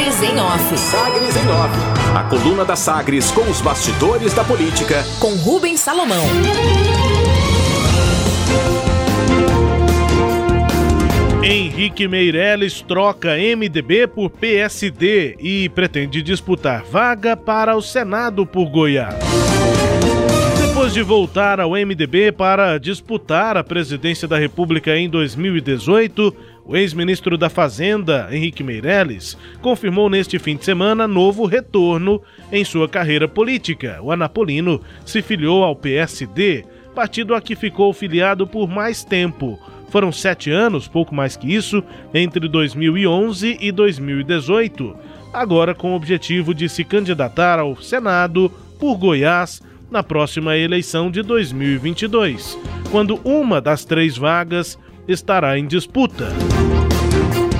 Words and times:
Sagres 0.00 0.22
em 0.22 0.40
Off. 0.40 0.78
Sagres 0.78 1.36
em 1.36 1.48
Off. 1.50 2.16
A 2.16 2.22
coluna 2.24 2.64
da 2.64 2.74
Sagres 2.74 3.30
com 3.30 3.42
os 3.42 3.60
bastidores 3.60 4.32
da 4.32 4.42
política. 4.42 5.04
Com 5.20 5.34
Rubens 5.34 5.78
Salomão. 5.80 6.24
Henrique 11.42 12.08
Meirelles 12.08 12.80
troca 12.80 13.36
MDB 13.36 14.06
por 14.06 14.30
PSD 14.30 15.36
e 15.38 15.68
pretende 15.68 16.22
disputar 16.22 16.82
vaga 16.82 17.36
para 17.36 17.76
o 17.76 17.82
Senado 17.82 18.46
por 18.46 18.70
Goiás. 18.70 19.16
Depois 20.66 20.94
de 20.94 21.02
voltar 21.02 21.60
ao 21.60 21.72
MDB 21.72 22.32
para 22.32 22.78
disputar 22.78 23.54
a 23.54 23.62
presidência 23.62 24.26
da 24.26 24.38
República 24.38 24.96
em 24.96 25.10
2018, 25.10 26.34
o 26.70 26.76
ex-ministro 26.76 27.36
da 27.36 27.50
Fazenda, 27.50 28.28
Henrique 28.30 28.62
Meirelles, 28.62 29.36
confirmou 29.60 30.08
neste 30.08 30.38
fim 30.38 30.54
de 30.54 30.64
semana 30.64 31.08
novo 31.08 31.44
retorno 31.44 32.22
em 32.52 32.64
sua 32.64 32.88
carreira 32.88 33.26
política. 33.26 33.98
O 34.00 34.12
Anapolino 34.12 34.80
se 35.04 35.20
filiou 35.20 35.64
ao 35.64 35.74
PSD, 35.74 36.64
partido 36.94 37.34
a 37.34 37.40
que 37.40 37.56
ficou 37.56 37.92
filiado 37.92 38.46
por 38.46 38.68
mais 38.68 39.02
tempo. 39.02 39.58
Foram 39.88 40.12
sete 40.12 40.48
anos, 40.52 40.86
pouco 40.86 41.12
mais 41.12 41.36
que 41.36 41.52
isso, 41.52 41.82
entre 42.14 42.46
2011 42.46 43.58
e 43.60 43.72
2018. 43.72 44.96
Agora 45.32 45.74
com 45.74 45.90
o 45.90 45.96
objetivo 45.96 46.54
de 46.54 46.68
se 46.68 46.84
candidatar 46.84 47.58
ao 47.58 47.82
Senado 47.82 48.48
por 48.78 48.96
Goiás 48.96 49.60
na 49.90 50.04
próxima 50.04 50.56
eleição 50.56 51.10
de 51.10 51.20
2022, 51.20 52.56
quando 52.92 53.20
uma 53.24 53.60
das 53.60 53.84
três 53.84 54.16
vagas 54.16 54.78
estará 55.10 55.58
em 55.58 55.66
disputa. 55.66 56.28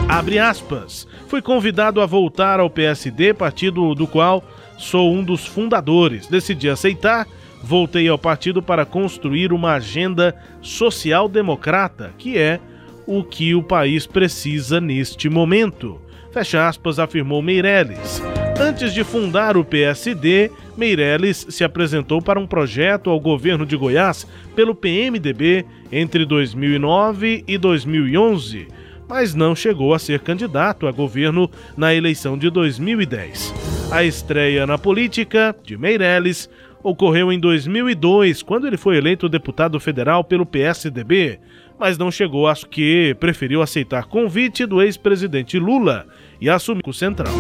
Abre 0.09 0.39
aspas. 0.39 1.07
Fui 1.29 1.43
convidado 1.43 2.01
a 2.01 2.07
voltar 2.07 2.61
ao 2.61 2.71
PSD, 2.71 3.35
partido 3.35 3.95
do 3.95 4.07
qual 4.07 4.43
sou 4.79 5.13
um 5.13 5.23
dos 5.23 5.47
fundadores. 5.47 6.27
Decidi 6.27 6.69
aceitar 6.69 7.27
voltei 7.63 8.09
ao 8.09 8.19
partido 8.19 8.63
para 8.63 8.87
construir 8.87 9.53
uma 9.53 9.75
agenda 9.75 10.35
social-democrata, 10.63 12.13
que 12.17 12.39
é 12.39 12.59
o 13.07 13.23
que 13.23 13.55
o 13.55 13.63
país 13.63 14.07
precisa 14.07 14.81
neste 14.81 15.29
momento. 15.29 16.01
Fecha 16.33 16.69
aspas, 16.69 16.99
afirmou 16.99 17.43
Meirelles. 17.43 18.23
Antes 18.59 18.95
de 18.95 19.03
fundar 19.03 19.57
o 19.57 19.65
PSD, 19.65 20.51
Meirelles 20.81 21.47
se 21.51 21.63
apresentou 21.63 22.23
para 22.23 22.41
um 22.41 22.47
projeto 22.47 23.11
ao 23.11 23.21
governo 23.21 23.67
de 23.67 23.77
Goiás 23.77 24.27
pelo 24.57 24.75
PMDB 24.75 25.67
entre 25.93 26.25
2009 26.25 27.45
e 27.47 27.59
2011, 27.59 28.67
mas 29.07 29.35
não 29.35 29.55
chegou 29.55 29.93
a 29.93 29.99
ser 29.99 30.21
candidato 30.21 30.87
a 30.87 30.91
governo 30.91 31.51
na 31.77 31.95
eleição 31.95 32.39
de 32.39 32.49
2010. 32.49 33.53
A 33.93 34.03
estreia 34.05 34.67
na 34.67 34.79
política 34.79 35.55
de 35.63 35.77
Meirelles 35.77 36.49
ocorreu 36.83 37.31
em 37.31 37.39
2002, 37.39 38.43
quando 38.43 38.67
ele 38.67 38.79
foi 38.79 38.97
eleito 38.97 39.29
deputado 39.29 39.79
federal 39.79 40.25
pelo 40.25 40.47
PSDB, 40.47 41.39
mas 41.79 41.99
não 41.99 42.11
chegou 42.11 42.49
a 42.49 42.55
que 42.55 43.15
preferiu 43.21 43.61
aceitar 43.61 44.07
convite 44.07 44.65
do 44.65 44.81
ex-presidente 44.81 45.59
Lula 45.59 46.07
e 46.41 46.49
assumir 46.49 46.83
o 46.87 46.93
central. 46.95 47.35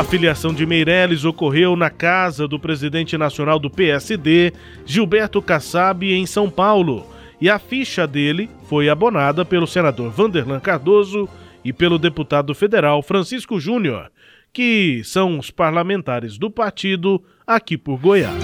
A 0.00 0.04
filiação 0.04 0.54
de 0.54 0.64
Meirelles 0.64 1.26
ocorreu 1.26 1.76
na 1.76 1.90
casa 1.90 2.48
do 2.48 2.58
presidente 2.58 3.18
nacional 3.18 3.58
do 3.58 3.68
PSD, 3.68 4.50
Gilberto 4.86 5.42
Kassab, 5.42 6.10
em 6.10 6.24
São 6.24 6.48
Paulo, 6.48 7.06
e 7.38 7.50
a 7.50 7.58
ficha 7.58 8.06
dele 8.06 8.48
foi 8.66 8.88
abonada 8.88 9.44
pelo 9.44 9.66
senador 9.66 10.10
Vanderlan 10.10 10.58
Cardoso 10.58 11.28
e 11.62 11.70
pelo 11.70 11.98
deputado 11.98 12.54
federal 12.54 13.02
Francisco 13.02 13.60
Júnior, 13.60 14.10
que 14.54 15.02
são 15.04 15.38
os 15.38 15.50
parlamentares 15.50 16.38
do 16.38 16.50
partido 16.50 17.22
aqui 17.46 17.76
por 17.76 17.98
Goiás. 18.00 18.42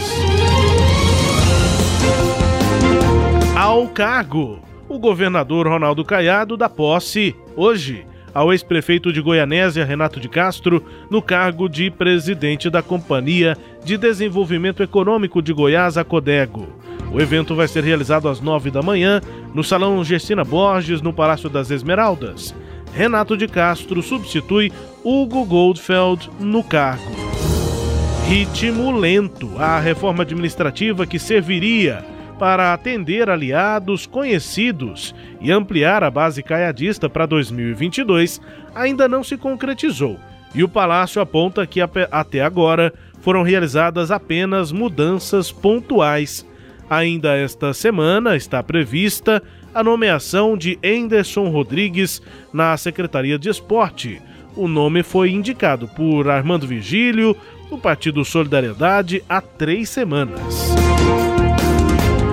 Ao 3.56 3.88
cargo, 3.88 4.62
o 4.90 4.98
governador 4.98 5.66
Ronaldo 5.66 6.04
Caiado 6.04 6.54
dá 6.54 6.68
posse 6.68 7.34
hoje 7.56 8.04
ao 8.36 8.52
ex-prefeito 8.52 9.10
de 9.14 9.22
Goianésia, 9.22 9.82
Renato 9.82 10.20
de 10.20 10.28
Castro, 10.28 10.84
no 11.08 11.22
cargo 11.22 11.70
de 11.70 11.90
presidente 11.90 12.68
da 12.68 12.82
Companhia 12.82 13.56
de 13.82 13.96
Desenvolvimento 13.96 14.82
Econômico 14.82 15.40
de 15.40 15.54
Goiás, 15.54 15.96
a 15.96 16.04
Codego. 16.04 16.68
O 17.10 17.18
evento 17.18 17.54
vai 17.54 17.66
ser 17.66 17.82
realizado 17.82 18.28
às 18.28 18.38
nove 18.38 18.70
da 18.70 18.82
manhã 18.82 19.22
no 19.54 19.64
Salão 19.64 20.04
Gestina 20.04 20.44
Borges, 20.44 21.00
no 21.00 21.14
Palácio 21.14 21.48
das 21.48 21.70
Esmeraldas. 21.70 22.54
Renato 22.92 23.38
de 23.38 23.48
Castro 23.48 24.02
substitui 24.02 24.70
Hugo 25.02 25.42
Goldfeld 25.46 26.28
no 26.38 26.62
cargo. 26.62 27.16
Ritmo 28.28 28.98
lento. 28.98 29.50
A 29.56 29.80
reforma 29.80 30.24
administrativa 30.24 31.06
que 31.06 31.18
serviria 31.18 32.04
para 32.38 32.72
atender 32.72 33.30
aliados 33.30 34.06
conhecidos 34.06 35.14
e 35.40 35.50
ampliar 35.50 36.02
a 36.02 36.10
base 36.10 36.42
caiadista 36.42 37.08
para 37.08 37.26
2022 37.26 38.40
ainda 38.74 39.08
não 39.08 39.24
se 39.24 39.36
concretizou. 39.36 40.18
E 40.54 40.62
o 40.62 40.68
Palácio 40.68 41.20
aponta 41.20 41.66
que 41.66 41.80
até 41.80 42.40
agora 42.40 42.92
foram 43.20 43.42
realizadas 43.42 44.10
apenas 44.10 44.72
mudanças 44.72 45.50
pontuais. 45.50 46.46
Ainda 46.88 47.36
esta 47.36 47.74
semana 47.74 48.36
está 48.36 48.62
prevista 48.62 49.42
a 49.74 49.82
nomeação 49.82 50.56
de 50.56 50.78
Anderson 50.82 51.48
Rodrigues 51.50 52.22
na 52.52 52.76
Secretaria 52.76 53.38
de 53.38 53.48
Esporte. 53.48 54.22
O 54.56 54.66
nome 54.66 55.02
foi 55.02 55.30
indicado 55.30 55.86
por 55.88 56.30
Armando 56.30 56.66
Vigílio, 56.66 57.36
do 57.68 57.76
Partido 57.76 58.24
Solidariedade, 58.24 59.22
há 59.28 59.40
três 59.40 59.90
semanas. 59.90 60.95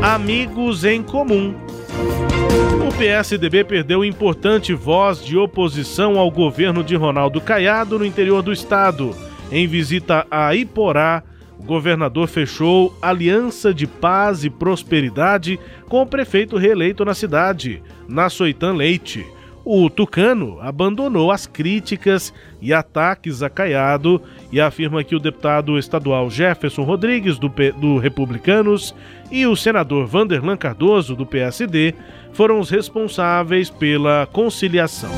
Amigos 0.03 0.83
em 0.83 1.01
Comum. 1.01 1.55
O 2.85 2.97
PSDB 2.97 3.63
perdeu 3.63 4.03
importante 4.03 4.73
voz 4.73 5.23
de 5.23 5.37
oposição 5.37 6.19
ao 6.19 6.29
governo 6.29 6.83
de 6.83 6.93
Ronaldo 6.93 7.39
Caiado 7.39 7.97
no 7.97 8.05
interior 8.05 8.41
do 8.41 8.51
estado. 8.51 9.15
Em 9.49 9.65
visita 9.65 10.27
a 10.29 10.53
Iporá, 10.53 11.23
o 11.57 11.63
governador 11.63 12.27
fechou 12.27 12.93
aliança 13.01 13.73
de 13.73 13.87
paz 13.87 14.43
e 14.43 14.49
prosperidade 14.49 15.57
com 15.87 16.01
o 16.01 16.05
prefeito 16.05 16.57
reeleito 16.57 17.05
na 17.05 17.13
cidade, 17.13 17.81
Nassoitan 18.05 18.73
Leite. 18.73 19.25
O 19.65 19.89
Tucano 19.89 20.59
abandonou 20.61 21.31
as 21.31 21.47
críticas 21.47 22.33
e 22.61 22.73
ataques 22.73 23.41
a 23.41 23.49
Caiado 23.49 24.21
e 24.51 24.59
afirma 24.59 25.05
que 25.05 25.15
o 25.15 25.19
deputado 25.19 25.79
estadual 25.79 26.29
Jefferson 26.29 26.83
Rodrigues, 26.83 27.39
do, 27.39 27.49
P... 27.49 27.71
do 27.71 27.97
Republicanos, 27.97 28.93
e 29.31 29.47
o 29.47 29.55
senador 29.55 30.05
Vanderlan 30.05 30.57
Cardoso, 30.57 31.15
do 31.15 31.25
PSD, 31.25 31.93
foram 32.33 32.59
os 32.59 32.69
responsáveis 32.69 33.69
pela 33.69 34.27
conciliação. 34.33 35.11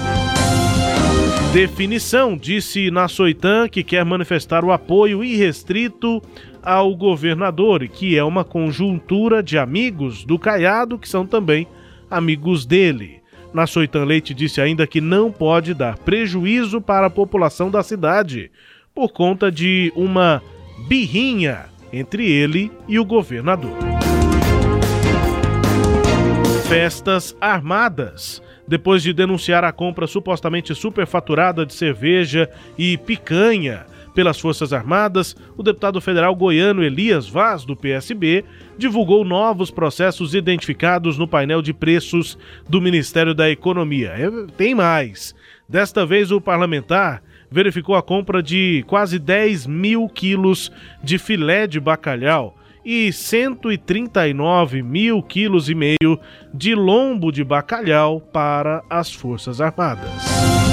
Definição, 1.51 2.37
disse 2.37 2.91
Nassoitan, 2.91 3.67
que 3.67 3.81
quer 3.81 4.05
manifestar 4.05 4.63
o 4.63 4.71
apoio 4.71 5.23
irrestrito 5.23 6.21
ao 6.61 6.95
governador 6.95 7.81
e 7.81 7.87
que 7.87 8.15
é 8.15 8.23
uma 8.23 8.43
conjuntura 8.43 9.41
de 9.41 9.57
amigos 9.57 10.23
do 10.23 10.37
Caiado 10.37 10.99
que 10.99 11.09
são 11.09 11.25
também 11.25 11.67
amigos 12.11 12.63
dele. 12.65 13.24
Nassoitan 13.55 14.03
Leite 14.03 14.33
disse 14.33 14.59
ainda 14.59 14.85
que 14.85 14.99
não 14.99 15.31
pode 15.31 15.73
dar 15.73 15.97
prejuízo 15.97 16.81
para 16.81 17.07
a 17.07 17.09
população 17.09 17.71
da 17.71 17.81
cidade 17.81 18.51
por 18.93 19.13
conta 19.13 19.51
de 19.51 19.91
uma 19.95 20.43
birrinha 20.87 21.65
entre 21.91 22.29
ele 22.29 22.71
e 22.87 22.99
o 22.99 23.05
governador. 23.05 23.75
Festas 26.67 27.35
armadas 27.39 28.41
depois 28.67 29.01
de 29.01 29.13
denunciar 29.13 29.63
a 29.63 29.71
compra 29.71 30.07
supostamente 30.07 30.75
superfaturada 30.75 31.65
de 31.65 31.73
cerveja 31.73 32.49
e 32.77 32.97
picanha 32.97 33.85
pelas 34.15 34.39
Forças 34.39 34.71
Armadas, 34.71 35.35
o 35.57 35.61
deputado 35.61 35.99
federal 35.99 36.33
goiano 36.33 36.81
Elias 36.81 37.27
Vaz, 37.27 37.65
do 37.65 37.75
PSB, 37.75 38.45
divulgou 38.77 39.25
novos 39.25 39.69
processos 39.69 40.33
identificados 40.33 41.17
no 41.17 41.27
painel 41.27 41.61
de 41.61 41.73
preços 41.73 42.37
do 42.67 42.81
Ministério 42.81 43.35
da 43.35 43.49
Economia. 43.49 44.13
É, 44.17 44.29
tem 44.57 44.73
mais. 44.73 45.35
Desta 45.67 46.05
vez, 46.05 46.31
o 46.31 46.39
parlamentar 46.39 47.21
verificou 47.51 47.95
a 47.95 48.01
compra 48.01 48.41
de 48.41 48.83
quase 48.87 49.19
10 49.19 49.67
mil 49.67 50.07
quilos 50.07 50.71
de 51.03 51.17
filé 51.17 51.67
de 51.67 51.79
bacalhau 51.79 52.57
e 52.85 53.11
139 53.11 54.81
mil 54.81 55.21
quilos 55.23 55.69
e 55.69 55.75
meio 55.75 56.19
de 56.53 56.75
lombo 56.75 57.31
de 57.31 57.43
bacalhau 57.43 58.21
para 58.21 58.83
as 58.89 59.11
Forças 59.11 59.59
Armadas. 59.59 60.64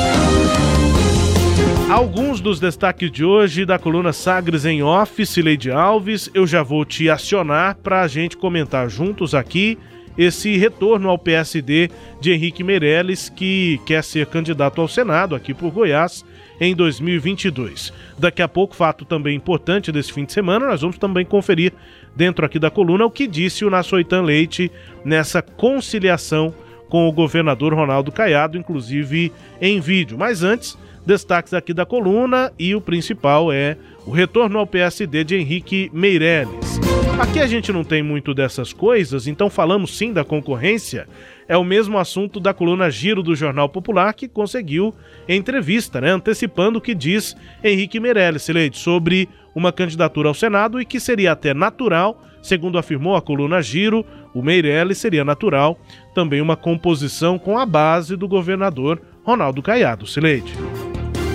Alguns 1.90 2.40
dos 2.40 2.58
destaques 2.58 3.10
de 3.10 3.24
hoje 3.24 3.66
da 3.66 3.78
coluna 3.78 4.12
Sagres 4.12 4.64
em 4.64 4.82
Office, 4.82 5.36
Lady 5.36 5.70
Alves, 5.70 6.30
eu 6.32 6.46
já 6.46 6.62
vou 6.62 6.84
te 6.84 7.10
acionar 7.10 7.76
para 7.76 8.00
a 8.00 8.08
gente 8.08 8.36
comentar 8.36 8.88
juntos 8.88 9.34
aqui 9.34 9.78
esse 10.16 10.56
retorno 10.56 11.08
ao 11.08 11.18
PSD 11.18 11.90
de 12.20 12.32
Henrique 12.32 12.62
Meirelles, 12.62 13.28
que 13.28 13.80
quer 13.86 14.02
ser 14.04 14.26
candidato 14.26 14.80
ao 14.80 14.88
Senado 14.88 15.34
aqui 15.34 15.54
por 15.54 15.70
Goiás 15.70 16.24
em 16.60 16.74
2022. 16.74 17.92
Daqui 18.18 18.42
a 18.42 18.48
pouco, 18.48 18.76
fato 18.76 19.04
também 19.04 19.36
importante 19.36 19.90
desse 19.90 20.12
fim 20.12 20.24
de 20.24 20.32
semana, 20.32 20.66
nós 20.66 20.82
vamos 20.82 20.98
também 20.98 21.24
conferir 21.24 21.72
dentro 22.14 22.44
aqui 22.44 22.58
da 22.58 22.70
coluna 22.70 23.04
o 23.04 23.10
que 23.10 23.26
disse 23.26 23.64
o 23.64 23.70
Nassoitan 23.70 24.22
Leite 24.22 24.70
nessa 25.04 25.42
conciliação 25.42 26.54
com 26.88 27.08
o 27.08 27.12
governador 27.12 27.72
Ronaldo 27.72 28.12
Caiado, 28.12 28.58
inclusive 28.58 29.32
em 29.60 29.80
vídeo. 29.80 30.18
Mas 30.18 30.42
antes, 30.42 30.76
destaques 31.04 31.54
aqui 31.54 31.74
da 31.74 31.84
coluna 31.84 32.52
e 32.58 32.74
o 32.74 32.80
principal 32.80 33.52
é 33.52 33.76
o 34.06 34.10
retorno 34.10 34.58
ao 34.58 34.66
PSD 34.66 35.24
de 35.24 35.36
Henrique 35.36 35.90
Meirelles. 35.92 36.80
Aqui 37.18 37.40
a 37.40 37.46
gente 37.46 37.72
não 37.72 37.84
tem 37.84 38.02
muito 38.02 38.34
dessas 38.34 38.72
coisas, 38.72 39.26
então 39.26 39.48
falamos 39.48 39.96
sim 39.96 40.12
da 40.12 40.24
concorrência. 40.24 41.06
É 41.46 41.56
o 41.56 41.64
mesmo 41.64 41.98
assunto 41.98 42.40
da 42.40 42.54
coluna 42.54 42.90
Giro 42.90 43.22
do 43.22 43.34
Jornal 43.34 43.68
Popular 43.68 44.14
que 44.14 44.26
conseguiu 44.26 44.94
entrevista, 45.28 46.00
né, 46.00 46.10
antecipando 46.10 46.78
o 46.78 46.80
que 46.80 46.94
diz 46.94 47.36
Henrique 47.62 48.00
Meirelles, 48.00 48.48
Leite, 48.48 48.78
sobre 48.78 49.28
uma 49.54 49.72
candidatura 49.72 50.28
ao 50.28 50.34
Senado 50.34 50.80
e 50.80 50.84
que 50.84 50.98
seria 50.98 51.32
até 51.32 51.52
natural, 51.52 52.20
segundo 52.42 52.78
afirmou 52.78 53.14
a 53.14 53.22
coluna 53.22 53.62
Giro, 53.62 54.04
o 54.34 54.42
Meirelles 54.42 54.98
seria 54.98 55.24
natural 55.24 55.78
também 56.14 56.40
uma 56.40 56.56
composição 56.56 57.38
com 57.38 57.58
a 57.58 57.66
base 57.66 58.16
do 58.16 58.26
governador 58.26 59.00
Ronaldo 59.22 59.62
Caiado. 59.62 60.06
Sileide. 60.06 60.52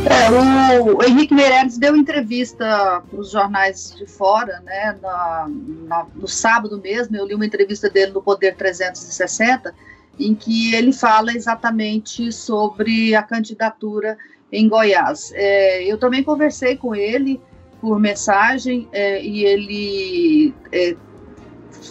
É, 0.10 0.80
o 0.80 1.04
Henrique 1.04 1.34
Meirelles 1.34 1.78
deu 1.78 1.96
entrevista 1.96 3.04
para 3.10 3.20
os 3.20 3.32
jornais 3.32 3.94
de 3.96 4.06
fora, 4.06 4.62
né, 4.62 4.98
na, 5.02 5.48
na, 5.88 6.08
no 6.16 6.28
sábado 6.28 6.80
mesmo, 6.82 7.16
eu 7.16 7.26
li 7.26 7.36
uma 7.36 7.46
entrevista 7.46 7.90
dele 7.90 8.14
no 8.14 8.22
Poder 8.22 8.56
360, 8.56 9.74
em 10.20 10.34
que 10.34 10.74
ele 10.74 10.94
fala 10.94 11.32
exatamente 11.34 12.32
sobre 12.32 13.16
a 13.16 13.22
candidatura 13.22 14.18
em 14.52 14.68
Goiás. 14.68 15.32
É, 15.34 15.84
eu 15.84 15.98
também 15.98 16.24
conversei 16.24 16.78
com 16.78 16.96
ele 16.96 17.42
por 17.82 18.00
mensagem 18.00 18.88
é, 18.92 19.22
e 19.22 19.44
ele 19.44 20.54
é, 20.72 20.96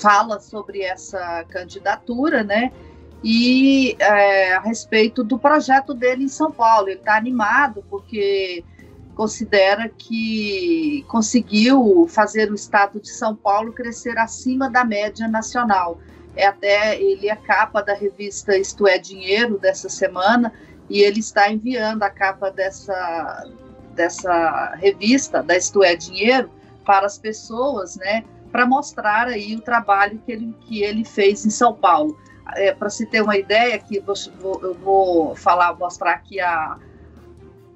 fala 0.01 0.41
sobre 0.41 0.83
essa 0.83 1.45
candidatura, 1.45 2.43
né? 2.43 2.73
E 3.29 3.97
é, 3.99 4.55
a 4.55 4.61
respeito 4.61 5.25
do 5.25 5.37
projeto 5.37 5.93
dele 5.93 6.23
em 6.23 6.29
São 6.29 6.53
Paulo, 6.53 6.89
ele 6.89 7.01
está 7.01 7.17
animado 7.17 7.85
porque 7.91 8.63
considera 9.17 9.89
que 9.89 11.05
conseguiu 11.09 12.07
fazer 12.09 12.53
o 12.53 12.55
estado 12.55 13.01
de 13.01 13.09
São 13.09 13.35
Paulo 13.35 13.73
crescer 13.73 14.17
acima 14.17 14.71
da 14.71 14.85
média 14.85 15.27
nacional. 15.27 15.99
É 16.37 16.47
até 16.47 17.03
ele 17.03 17.29
é 17.29 17.35
capa 17.35 17.83
da 17.83 17.95
revista 17.95 18.57
Isto 18.57 18.87
é 18.87 18.97
Dinheiro 18.97 19.59
dessa 19.59 19.89
semana 19.89 20.53
e 20.89 21.01
ele 21.01 21.19
está 21.19 21.51
enviando 21.51 22.05
a 22.05 22.11
capa 22.11 22.49
dessa 22.49 23.45
dessa 23.97 24.77
revista 24.77 25.43
da 25.43 25.57
Isto 25.57 25.83
é 25.83 25.97
Dinheiro 25.97 26.49
para 26.85 27.07
as 27.07 27.19
pessoas, 27.19 27.97
né, 27.97 28.23
para 28.53 28.65
mostrar 28.65 29.27
aí 29.27 29.57
o 29.57 29.61
trabalho 29.61 30.23
que 30.25 30.31
ele 30.31 30.55
que 30.61 30.85
ele 30.85 31.05
fez 31.05 31.45
em 31.45 31.51
São 31.51 31.75
Paulo. 31.75 32.17
É, 32.55 32.73
para 32.73 32.89
se 32.89 33.07
ter 33.07 33.23
uma 33.23 33.37
ideia, 33.37 33.79
que 33.79 34.01
vou, 34.01 34.15
eu 34.63 34.75
vou 34.75 35.35
falar, 35.35 35.77
mostrar 35.77 36.13
aqui 36.13 36.41
a, 36.41 36.79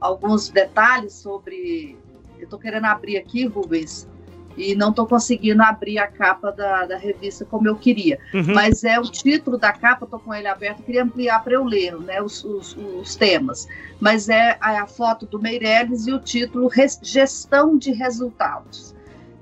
alguns 0.00 0.48
detalhes 0.48 1.12
sobre. 1.14 1.98
Eu 2.38 2.44
estou 2.44 2.58
querendo 2.58 2.86
abrir 2.86 3.18
aqui, 3.18 3.46
Rubens, 3.46 4.08
e 4.56 4.74
não 4.74 4.90
estou 4.90 5.06
conseguindo 5.06 5.62
abrir 5.62 5.98
a 5.98 6.06
capa 6.06 6.50
da, 6.50 6.86
da 6.86 6.96
revista 6.96 7.44
como 7.44 7.68
eu 7.68 7.76
queria. 7.76 8.18
Uhum. 8.32 8.54
Mas 8.54 8.82
é 8.82 8.98
o 8.98 9.02
título 9.02 9.58
da 9.58 9.72
capa, 9.72 10.04
estou 10.04 10.18
com 10.18 10.34
ele 10.34 10.48
aberto, 10.48 10.82
queria 10.82 11.02
ampliar 11.02 11.42
para 11.44 11.54
eu 11.54 11.64
ler 11.64 11.96
né, 12.00 12.20
os, 12.22 12.44
os, 12.44 12.76
os, 12.76 13.14
temas. 13.14 13.68
Mas 14.00 14.28
é 14.28 14.56
a, 14.60 14.86
foto 14.86 15.26
do 15.26 15.38
Meirelles 15.38 16.06
e 16.06 16.12
o 16.12 16.18
título 16.18 16.70
Gestão 17.02 17.76
de 17.76 17.92
Resultados. 17.92 18.94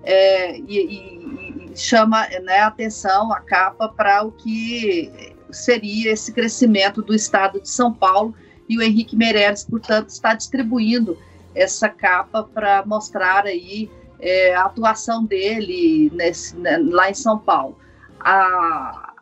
É, 0.02 0.58
e, 0.58 0.78
e, 0.78 1.67
chama 1.80 2.26
né, 2.42 2.60
atenção 2.60 3.32
a 3.32 3.40
capa 3.40 3.88
para 3.88 4.24
o 4.24 4.32
que 4.32 5.36
seria 5.50 6.12
esse 6.12 6.32
crescimento 6.32 7.02
do 7.02 7.14
estado 7.14 7.60
de 7.60 7.68
São 7.68 7.92
Paulo 7.92 8.34
e 8.68 8.76
o 8.76 8.82
Henrique 8.82 9.16
Meirelles, 9.16 9.64
portanto, 9.64 10.10
está 10.10 10.34
distribuindo 10.34 11.16
essa 11.54 11.88
capa 11.88 12.44
para 12.44 12.84
mostrar 12.84 13.46
aí 13.46 13.90
é, 14.20 14.54
a 14.54 14.64
atuação 14.64 15.24
dele 15.24 16.10
nesse, 16.14 16.56
né, 16.56 16.76
lá 16.78 17.10
em 17.10 17.14
São 17.14 17.38
Paulo. 17.38 17.78
A, 18.20 19.14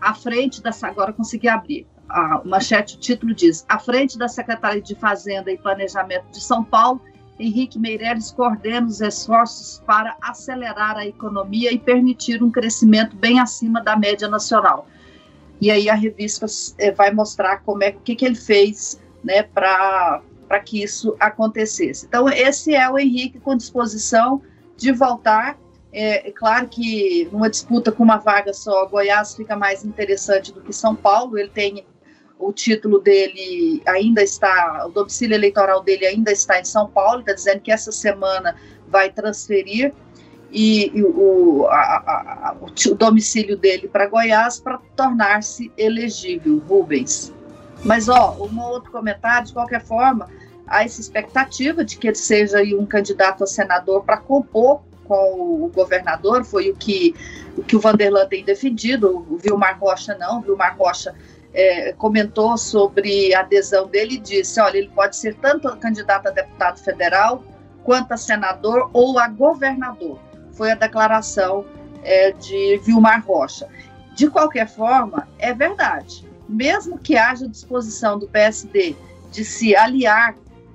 a 0.00 0.14
frente 0.14 0.62
dessa, 0.62 0.86
agora 0.86 1.12
consegui 1.12 1.48
abrir, 1.48 1.86
a 2.08 2.42
manchete, 2.44 2.96
o 2.96 3.00
título 3.00 3.34
diz, 3.34 3.64
à 3.68 3.78
frente 3.78 4.18
da 4.18 4.28
Secretaria 4.28 4.82
de 4.82 4.94
Fazenda 4.94 5.50
e 5.50 5.58
Planejamento 5.58 6.26
de 6.30 6.40
São 6.40 6.62
Paulo, 6.62 7.00
Henrique 7.38 7.78
Meirelles 7.78 8.30
coordena 8.30 8.86
os 8.86 9.00
esforços 9.00 9.82
para 9.86 10.16
acelerar 10.20 10.96
a 10.96 11.06
economia 11.06 11.72
e 11.72 11.78
permitir 11.78 12.42
um 12.42 12.50
crescimento 12.50 13.16
bem 13.16 13.40
acima 13.40 13.82
da 13.82 13.96
média 13.96 14.28
nacional. 14.28 14.86
E 15.60 15.70
aí 15.70 15.88
a 15.88 15.94
revista 15.94 16.46
é, 16.78 16.90
vai 16.90 17.12
mostrar 17.12 17.58
como 17.58 17.82
é 17.84 17.90
o 17.90 18.00
que, 18.00 18.16
que 18.16 18.24
ele 18.24 18.34
fez 18.34 19.00
né, 19.22 19.42
para 19.42 20.22
que 20.64 20.82
isso 20.82 21.16
acontecesse. 21.20 22.04
Então, 22.06 22.28
esse 22.28 22.74
é 22.74 22.90
o 22.90 22.98
Henrique 22.98 23.38
com 23.38 23.56
disposição 23.56 24.42
de 24.76 24.92
voltar. 24.92 25.56
É, 25.92 26.28
é, 26.28 26.32
claro 26.32 26.68
que 26.68 27.28
numa 27.30 27.48
disputa 27.48 27.92
com 27.92 28.02
uma 28.02 28.16
vaga 28.16 28.52
só, 28.52 28.86
Goiás 28.86 29.34
fica 29.34 29.54
mais 29.54 29.84
interessante 29.84 30.52
do 30.52 30.60
que 30.60 30.72
São 30.72 30.96
Paulo. 30.96 31.38
Ele 31.38 31.48
tem 31.50 31.86
o 32.42 32.52
título 32.52 32.98
dele 32.98 33.82
ainda 33.86 34.22
está, 34.22 34.84
o 34.86 34.90
domicílio 34.90 35.34
eleitoral 35.34 35.82
dele 35.82 36.06
ainda 36.06 36.32
está 36.32 36.58
em 36.58 36.64
São 36.64 36.88
Paulo. 36.88 37.20
Está 37.20 37.32
dizendo 37.32 37.60
que 37.60 37.70
essa 37.70 37.92
semana 37.92 38.56
vai 38.88 39.10
transferir 39.10 39.92
e, 40.50 40.90
e 40.94 41.02
o, 41.02 41.66
a, 41.68 41.76
a, 41.76 42.56
o, 42.60 42.94
domicílio 42.94 43.56
dele 43.56 43.88
para 43.88 44.06
Goiás 44.06 44.60
para 44.60 44.78
tornar-se 44.96 45.72
elegível, 45.78 46.62
Rubens. 46.68 47.32
Mas, 47.84 48.08
ó, 48.08 48.36
um 48.38 48.60
outro 48.60 48.90
comentário, 48.90 49.46
de 49.46 49.52
qualquer 49.52 49.82
forma, 49.82 50.28
há 50.66 50.84
essa 50.84 51.00
expectativa 51.00 51.84
de 51.84 51.96
que 51.96 52.08
ele 52.08 52.16
seja 52.16 52.58
um 52.78 52.86
candidato 52.86 53.44
a 53.44 53.46
senador 53.46 54.04
para 54.04 54.18
compor 54.18 54.80
com 55.04 55.64
o 55.64 55.70
governador, 55.74 56.44
foi 56.44 56.70
o 56.70 56.76
que 56.76 57.14
o, 57.56 57.62
que 57.62 57.76
o 57.76 57.80
Vanderlan 57.80 58.26
tem 58.26 58.44
defendido, 58.44 59.26
o 59.28 59.36
Vilmar 59.36 59.78
Rocha 59.78 60.16
não, 60.16 60.38
o 60.38 60.42
Vilmar 60.42 60.76
Rocha 60.78 61.14
é, 61.54 61.92
comentou 61.92 62.56
sobre 62.56 63.34
a 63.34 63.40
adesão 63.40 63.86
dele 63.86 64.14
e 64.14 64.18
disse, 64.18 64.60
olha, 64.60 64.78
ele 64.78 64.90
pode 64.94 65.16
ser 65.16 65.34
tanto 65.36 65.74
candidato 65.76 66.28
a 66.28 66.30
deputado 66.30 66.78
federal, 66.78 67.44
quanto 67.84 68.12
a 68.12 68.16
senador 68.16 68.88
ou 68.92 69.18
a 69.18 69.28
governador. 69.28 70.18
Foi 70.52 70.70
a 70.70 70.74
declaração 70.74 71.64
é, 72.02 72.32
de 72.32 72.80
Vilmar 72.84 73.24
Rocha. 73.26 73.68
De 74.14 74.28
qualquer 74.30 74.68
forma, 74.68 75.28
é 75.38 75.52
verdade. 75.52 76.26
Mesmo 76.48 76.98
que 76.98 77.16
haja 77.16 77.48
disposição 77.48 78.18
do 78.18 78.28
PSD 78.28 78.94
de 79.30 79.44
se 79.44 79.74
aliar 79.74 80.34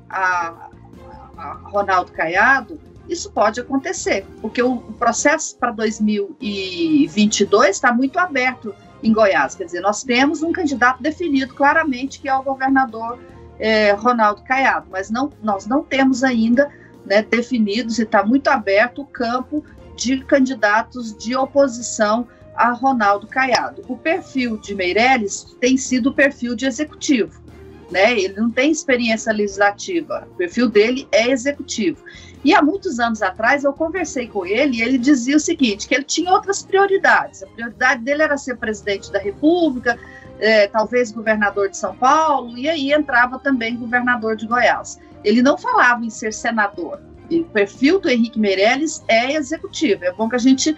a, 0.10 0.69
a 1.38 1.53
Ronaldo 1.65 2.12
Caiado, 2.12 2.79
isso 3.07 3.31
pode 3.31 3.60
acontecer, 3.60 4.25
porque 4.41 4.62
o, 4.62 4.77
processo 5.00 5.57
para 5.57 5.72
2022 5.72 7.69
está 7.69 7.93
muito 7.93 8.19
aberto 8.19 8.75
em 9.04 9.12
Goiás. 9.12 9.56
Quer 9.56 9.66
dizer, 9.66 9.82
nós 9.82 10.04
temos 10.04 10.44
um 10.44 10.51
candidato 10.51 11.01
definido 11.01 11.54
claramente, 11.54 12.20
que 12.20 12.30
é 12.30 12.36
o 12.36 12.44
governador 12.44 13.20
é, 13.60 13.92
Ronaldo 13.92 14.44
Caiado, 14.44 14.88
mas 14.92 15.10
não, 15.10 15.32
nós 15.42 15.66
não 15.66 15.84
temos 15.84 16.24
ainda 16.24 16.72
né, 17.06 17.22
definidos 17.22 18.00
e 18.00 18.04
está 18.04 18.24
muito 18.24 18.48
aberto 18.50 19.01
o 19.01 19.06
campo 19.06 19.63
de 19.96 20.24
candidatos 20.25 21.16
de 21.18 21.36
oposição 21.36 22.27
a 22.56 22.72
Ronaldo 22.72 23.27
Caiado. 23.27 23.84
O 23.88 23.98
perfil 23.98 24.58
de 24.58 24.75
Meirelles 24.75 25.56
tem 25.60 25.77
sido 25.77 26.10
o 26.10 26.13
perfil 26.13 26.56
de 26.56 26.66
executivo 26.66 27.48
né? 27.92 28.20
Ele 28.20 28.34
não 28.36 28.51
tem 28.51 28.72
experiência 28.72 29.32
legislativa, 29.32 30.27
o 30.32 30.36
perfil 30.36 30.70
dele 30.70 31.08
é 31.12 31.30
executivo. 31.30 32.04
E 32.44 32.53
há 32.53 32.62
muitos 32.62 33.00
anos 33.00 33.22
atrás 33.22 33.63
eu 33.63 33.74
conversei 33.74 34.27
com 34.27 34.46
ele 34.46 34.77
e 34.77 34.82
ele 34.82 34.98
dizia 34.98 35.36
o 35.36 35.39
seguinte, 35.39 35.88
que 35.88 35.96
ele 35.96 36.03
tinha 36.03 36.32
outras 36.32 36.62
prioridades. 36.62 37.44
A 37.44 37.48
prioridade 37.48 38.03
dele 38.03 38.24
era 38.24 38.38
ser 38.38 38.58
presidente 38.58 39.12
da 39.12 39.20
República, 39.20 40.00
é, 40.39 40.67
talvez 40.67 41.12
governador 41.12 41.70
de 41.70 41.77
São 41.77 41.96
Paulo, 41.96 42.58
e 42.58 42.70
aí 42.70 42.94
entrava 42.94 43.39
também 43.39 43.75
governador 43.75 44.36
de 44.36 44.48
Goiás. 44.48 45.00
Ele 45.24 45.41
não 45.41 45.58
falava 45.58 46.06
em 46.06 46.10
ser 46.10 46.32
senador. 46.32 47.01
E 47.29 47.41
o 47.41 47.46
perfil 47.46 48.00
do 48.00 48.10
Henrique 48.10 48.39
Meirelles 48.39 49.03
é 49.08 49.34
executivo. 49.34 50.06
É 50.06 50.13
bom 50.13 50.29
que 50.29 50.36
a 50.36 50.39
gente 50.39 50.75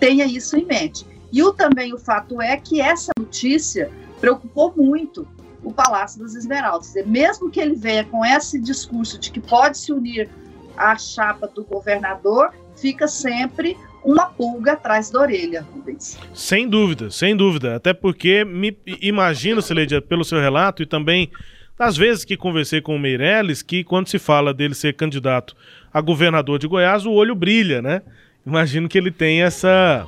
tenha 0.00 0.24
isso 0.24 0.56
em 0.56 0.64
mente. 0.64 1.06
E 1.30 1.42
o, 1.42 1.52
também 1.52 1.94
o 1.94 1.98
fato 1.98 2.40
é 2.40 2.56
que 2.56 2.80
essa 2.80 3.12
notícia 3.18 3.90
preocupou 4.20 4.72
muito 4.76 5.26
o 5.62 5.72
Palácio 5.72 6.20
das 6.20 6.34
Esmeraldas. 6.34 6.94
E 6.96 7.04
mesmo 7.04 7.50
que 7.50 7.60
ele 7.60 7.76
venha 7.76 8.04
com 8.04 8.24
esse 8.24 8.58
discurso 8.58 9.18
de 9.18 9.30
que 9.30 9.40
pode 9.40 9.78
se 9.78 9.92
unir 9.92 10.28
à 10.76 10.96
chapa 10.96 11.46
do 11.46 11.64
governador, 11.64 12.50
fica 12.76 13.06
sempre 13.06 13.76
uma 14.04 14.26
pulga 14.26 14.72
atrás 14.72 15.10
da 15.10 15.20
orelha, 15.20 15.64
Rubens. 15.72 16.18
Sem 16.34 16.68
dúvida, 16.68 17.10
sem 17.10 17.36
dúvida. 17.36 17.76
Até 17.76 17.92
porque 17.92 18.44
me 18.44 18.76
imagino, 19.00 19.62
Celede, 19.62 20.00
pelo 20.00 20.24
seu 20.24 20.40
relato 20.40 20.82
e 20.82 20.86
também 20.86 21.30
das 21.78 21.96
vezes 21.96 22.24
que 22.24 22.36
conversei 22.36 22.80
com 22.80 22.94
o 22.94 22.98
Meirelles, 22.98 23.62
que 23.62 23.82
quando 23.82 24.08
se 24.08 24.18
fala 24.18 24.52
dele 24.52 24.74
ser 24.74 24.94
candidato 24.94 25.56
a 25.92 26.00
governador 26.00 26.58
de 26.58 26.66
Goiás, 26.66 27.04
o 27.06 27.12
olho 27.12 27.34
brilha, 27.34 27.80
né? 27.80 28.02
Imagino 28.46 28.88
que 28.88 28.98
ele 28.98 29.10
tem 29.10 29.42
essa. 29.42 30.06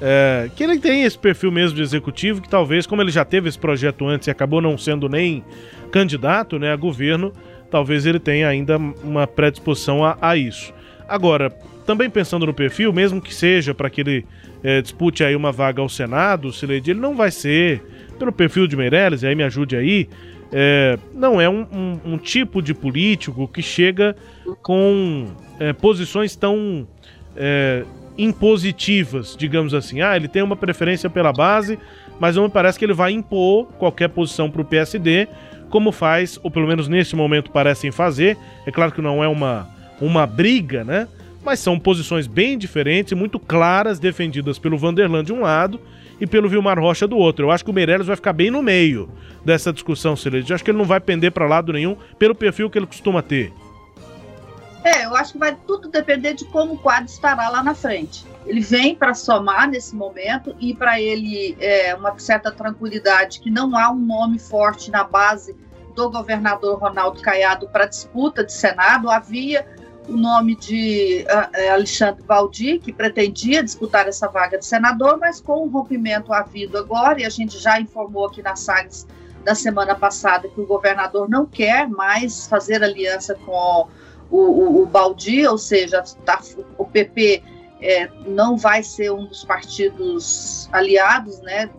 É, 0.00 0.48
que 0.54 0.62
ele 0.62 0.78
tem 0.78 1.02
esse 1.02 1.18
perfil 1.18 1.50
mesmo 1.50 1.76
de 1.76 1.82
executivo, 1.82 2.40
que 2.40 2.48
talvez, 2.48 2.86
como 2.86 3.02
ele 3.02 3.10
já 3.10 3.24
teve 3.24 3.48
esse 3.48 3.58
projeto 3.58 4.06
antes 4.06 4.28
e 4.28 4.30
acabou 4.30 4.60
não 4.60 4.78
sendo 4.78 5.08
nem 5.08 5.44
candidato 5.90 6.56
né, 6.56 6.72
a 6.72 6.76
governo, 6.76 7.32
talvez 7.70 8.06
ele 8.06 8.18
tenha 8.18 8.48
ainda 8.48 8.78
uma 8.78 9.26
predisposição 9.26 10.04
a, 10.04 10.16
a 10.20 10.36
isso. 10.36 10.72
Agora, 11.08 11.50
também 11.86 12.10
pensando 12.10 12.44
no 12.44 12.52
perfil, 12.52 12.92
mesmo 12.92 13.20
que 13.20 13.34
seja 13.34 13.74
para 13.74 13.88
que 13.88 14.02
ele 14.02 14.26
é, 14.62 14.82
dispute 14.82 15.24
aí 15.24 15.34
uma 15.34 15.50
vaga 15.50 15.80
ao 15.80 15.88
Senado, 15.88 16.52
Sileide, 16.52 16.90
ele 16.90 17.00
não 17.00 17.14
vai 17.14 17.30
ser, 17.30 17.82
pelo 18.18 18.30
perfil 18.30 18.66
de 18.66 18.76
Meirelles, 18.76 19.22
e 19.22 19.26
aí 19.26 19.34
me 19.34 19.42
ajude 19.42 19.76
aí, 19.76 20.08
é, 20.52 20.98
não 21.14 21.40
é 21.40 21.48
um, 21.48 21.66
um, 21.72 22.00
um, 22.12 22.18
tipo 22.18 22.62
de 22.62 22.72
político 22.74 23.46
que 23.48 23.62
chega 23.62 24.16
com 24.62 25.26
é, 25.60 25.72
posições 25.72 26.34
tão 26.34 26.86
é, 27.36 27.84
impositivas, 28.16 29.36
digamos 29.36 29.74
assim. 29.74 30.00
Ah, 30.00 30.16
ele 30.16 30.28
tem 30.28 30.42
uma 30.42 30.56
preferência 30.56 31.08
pela 31.08 31.32
base, 31.32 31.78
mas 32.18 32.36
não 32.36 32.44
me 32.44 32.50
parece 32.50 32.78
que 32.78 32.84
ele 32.84 32.94
vai 32.94 33.12
impor 33.12 33.66
qualquer 33.78 34.08
posição 34.08 34.50
para 34.50 34.62
o 34.62 34.64
PSD, 34.64 35.28
como 35.68 35.92
faz, 35.92 36.38
ou 36.42 36.50
pelo 36.50 36.66
menos 36.66 36.88
nesse 36.88 37.14
momento 37.14 37.50
parecem 37.50 37.90
fazer. 37.90 38.36
É 38.66 38.70
claro 38.70 38.92
que 38.92 39.00
não 39.00 39.22
é 39.22 39.28
uma, 39.28 39.68
uma 40.00 40.26
briga, 40.26 40.84
né? 40.84 41.08
mas 41.44 41.60
são 41.60 41.78
posições 41.78 42.26
bem 42.26 42.58
diferentes 42.58 43.12
muito 43.14 43.38
claras, 43.38 43.98
defendidas 43.98 44.58
pelo 44.58 44.76
Vanderland 44.76 45.26
de 45.26 45.32
um 45.32 45.40
lado 45.40 45.80
e 46.20 46.26
pelo 46.26 46.48
Vilmar 46.48 46.78
Rocha 46.78 47.06
do 47.06 47.16
outro. 47.16 47.46
Eu 47.46 47.50
acho 47.50 47.64
que 47.64 47.70
o 47.70 47.74
Meirelles 47.74 48.06
vai 48.06 48.16
ficar 48.16 48.32
bem 48.32 48.50
no 48.50 48.62
meio 48.62 49.08
dessa 49.44 49.72
discussão, 49.72 50.16
Celeste. 50.16 50.50
Eu 50.50 50.54
acho 50.54 50.64
que 50.64 50.70
ele 50.70 50.78
não 50.78 50.84
vai 50.84 51.00
pender 51.00 51.32
para 51.32 51.46
lado 51.46 51.72
nenhum 51.72 51.96
pelo 52.18 52.34
perfil 52.34 52.68
que 52.68 52.78
ele 52.78 52.86
costuma 52.86 53.22
ter. 53.22 53.52
É, 54.88 55.04
eu 55.04 55.14
acho 55.14 55.32
que 55.32 55.38
vai 55.38 55.54
tudo 55.66 55.90
depender 55.90 56.32
de 56.32 56.46
como 56.46 56.72
o 56.72 56.78
quadro 56.78 57.10
estará 57.10 57.50
lá 57.50 57.62
na 57.62 57.74
frente. 57.74 58.24
Ele 58.46 58.60
vem 58.60 58.94
para 58.94 59.12
somar 59.12 59.68
nesse 59.68 59.94
momento 59.94 60.56
e 60.58 60.74
para 60.74 60.98
ele 60.98 61.54
é, 61.60 61.94
uma 61.94 62.18
certa 62.18 62.50
tranquilidade 62.50 63.40
que 63.40 63.50
não 63.50 63.76
há 63.76 63.90
um 63.90 63.98
nome 63.98 64.38
forte 64.38 64.90
na 64.90 65.04
base 65.04 65.54
do 65.94 66.10
governador 66.10 66.78
Ronaldo 66.78 67.20
Caiado 67.20 67.68
para 67.68 67.84
disputa 67.84 68.42
de 68.42 68.52
Senado. 68.52 69.10
Havia 69.10 69.66
o 70.08 70.16
nome 70.16 70.56
de 70.56 71.26
uh, 71.28 71.72
Alexandre 71.74 72.24
Valdir, 72.26 72.80
que 72.80 72.90
pretendia 72.90 73.62
disputar 73.62 74.08
essa 74.08 74.26
vaga 74.26 74.56
de 74.56 74.64
senador, 74.64 75.18
mas 75.18 75.38
com 75.38 75.66
o 75.66 75.68
rompimento 75.68 76.32
havido 76.32 76.78
agora, 76.78 77.20
e 77.20 77.26
a 77.26 77.28
gente 77.28 77.58
já 77.58 77.78
informou 77.78 78.26
aqui 78.26 78.40
na 78.40 78.56
SAGS 78.56 79.06
da 79.44 79.54
semana 79.54 79.94
passada 79.94 80.48
que 80.48 80.58
o 80.58 80.66
governador 80.66 81.28
não 81.28 81.44
quer 81.44 81.86
mais 81.86 82.46
fazer 82.46 82.82
aliança 82.82 83.34
com 83.34 83.86
o, 84.30 84.38
o, 84.38 84.82
o 84.82 84.86
Baldi, 84.86 85.46
ou 85.46 85.58
seja, 85.58 86.02
tá, 86.24 86.40
o 86.76 86.84
PP 86.84 87.42
é, 87.80 88.08
não 88.26 88.56
vai 88.56 88.82
ser 88.82 89.10
um 89.10 89.26
dos 89.26 89.44
partidos 89.44 90.68
aliados, 90.72 91.40
né, 91.40 91.70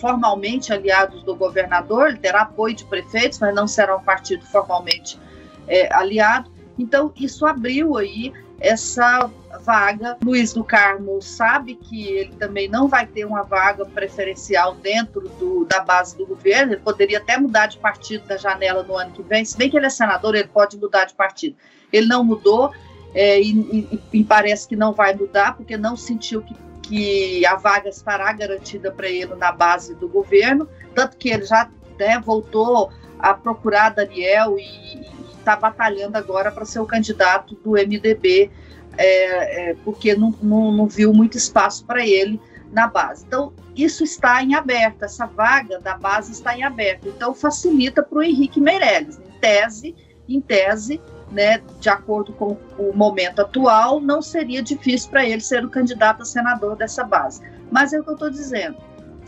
formalmente 0.00 0.72
aliados 0.72 1.22
do 1.22 1.34
governador, 1.34 2.08
ele 2.08 2.18
terá 2.18 2.42
apoio 2.42 2.74
de 2.74 2.84
prefeitos, 2.84 3.38
mas 3.38 3.54
não 3.54 3.66
será 3.66 3.96
um 3.96 4.02
partido 4.02 4.44
formalmente 4.46 5.18
é, 5.66 5.92
aliado. 5.92 6.50
Então, 6.78 7.12
isso 7.16 7.44
abriu 7.44 7.96
aí 7.96 8.32
essa 8.60 9.30
vaga. 9.64 10.16
Luiz 10.22 10.52
do 10.52 10.64
Carmo 10.64 11.20
sabe 11.22 11.74
que 11.74 12.06
ele 12.08 12.32
também 12.36 12.68
não 12.68 12.88
vai 12.88 13.06
ter 13.06 13.24
uma 13.24 13.42
vaga 13.42 13.84
preferencial 13.84 14.74
dentro 14.76 15.28
do, 15.38 15.64
da 15.64 15.80
base 15.80 16.16
do 16.16 16.26
governo, 16.26 16.72
ele 16.72 16.80
poderia 16.80 17.18
até 17.18 17.36
mudar 17.36 17.66
de 17.66 17.78
partido 17.78 18.26
da 18.26 18.36
janela 18.36 18.82
no 18.82 18.96
ano 18.96 19.12
que 19.12 19.22
vem, 19.22 19.44
se 19.44 19.56
bem 19.56 19.70
que 19.70 19.76
ele 19.76 19.86
é 19.86 19.90
senador, 19.90 20.34
ele 20.34 20.48
pode 20.48 20.76
mudar 20.76 21.04
de 21.04 21.14
partido. 21.14 21.56
Ele 21.92 22.06
não 22.06 22.22
mudou 22.22 22.72
é, 23.14 23.40
e, 23.40 23.50
e, 23.52 24.00
e, 24.12 24.24
parece 24.24 24.68
que 24.68 24.76
não 24.76 24.92
vai 24.92 25.14
mudar, 25.14 25.56
porque 25.56 25.76
não 25.76 25.96
sentiu 25.96 26.42
que, 26.42 26.54
que 26.82 27.46
a 27.46 27.56
vaga 27.56 27.88
estará 27.88 28.32
garantida 28.32 28.90
para 28.90 29.08
ele 29.08 29.34
na 29.34 29.50
base 29.50 29.94
do 29.94 30.08
governo, 30.08 30.68
tanto 30.94 31.16
que 31.16 31.30
ele 31.30 31.44
já 31.44 31.70
né, 31.98 32.20
voltou 32.20 32.90
a 33.18 33.34
procurar 33.34 33.90
Daniel 33.90 34.58
e, 34.58 35.17
está 35.48 35.56
batalhando 35.56 36.18
agora 36.18 36.52
para 36.52 36.66
ser 36.66 36.80
o 36.80 36.86
candidato 36.86 37.54
do 37.64 37.72
MDB, 37.72 38.50
é, 38.98 39.70
é, 39.70 39.74
porque 39.82 40.14
não, 40.14 40.34
não, 40.42 40.70
não 40.70 40.86
viu 40.86 41.12
muito 41.14 41.38
espaço 41.38 41.84
para 41.86 42.06
ele 42.06 42.38
na 42.70 42.86
base. 42.86 43.24
Então, 43.26 43.52
isso 43.74 44.04
está 44.04 44.42
em 44.42 44.54
aberto, 44.54 45.04
essa 45.04 45.24
vaga 45.24 45.78
da 45.78 45.96
base 45.96 46.32
está 46.32 46.56
em 46.56 46.62
aberto. 46.62 47.08
Então, 47.08 47.32
facilita 47.32 48.02
para 48.02 48.18
o 48.18 48.22
Henrique 48.22 48.60
Meirelles. 48.60 49.18
Em 49.18 49.40
tese, 49.40 49.96
em 50.28 50.40
tese, 50.40 51.00
né, 51.30 51.62
de 51.80 51.88
acordo 51.88 52.32
com 52.34 52.58
o 52.78 52.92
momento 52.94 53.40
atual, 53.40 54.00
não 54.00 54.20
seria 54.20 54.62
difícil 54.62 55.08
para 55.08 55.24
ele 55.24 55.40
ser 55.40 55.64
o 55.64 55.70
candidato 55.70 56.22
a 56.22 56.26
senador 56.26 56.76
dessa 56.76 57.04
base. 57.04 57.40
Mas 57.70 57.92
é 57.92 58.00
o 58.00 58.04
que 58.04 58.10
eu 58.10 58.14
estou 58.14 58.30
dizendo 58.30 58.76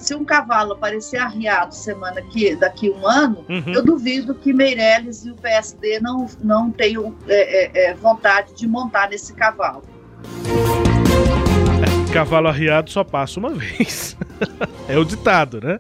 se 0.01 0.15
um 0.15 0.25
cavalo 0.25 0.73
aparecer 0.73 1.19
arriado 1.19 1.75
semana 1.75 2.23
que 2.23 2.57
daqui 2.57 2.91
um 2.91 3.07
ano, 3.07 3.45
uhum. 3.49 3.73
eu 3.73 3.85
duvido 3.85 4.35
que 4.35 4.53
Meirelles 4.53 5.27
e 5.27 5.31
o 5.31 5.35
PSD 5.37 6.01
não, 6.01 6.27
não 6.43 6.71
tenham 6.71 7.15
é, 7.29 7.87
é, 7.87 7.91
é, 7.91 7.95
vontade 7.95 8.55
de 8.55 8.67
montar 8.67 9.11
nesse 9.11 9.35
cavalo. 9.35 9.83
É, 12.09 12.13
cavalo 12.13 12.49
arriado 12.49 12.91
só 12.91 13.05
passa 13.05 13.39
uma 13.39 13.51
vez. 13.55 14.17
é 14.89 14.99
o 14.99 15.05
ditado, 15.05 15.61
né? 15.61 15.79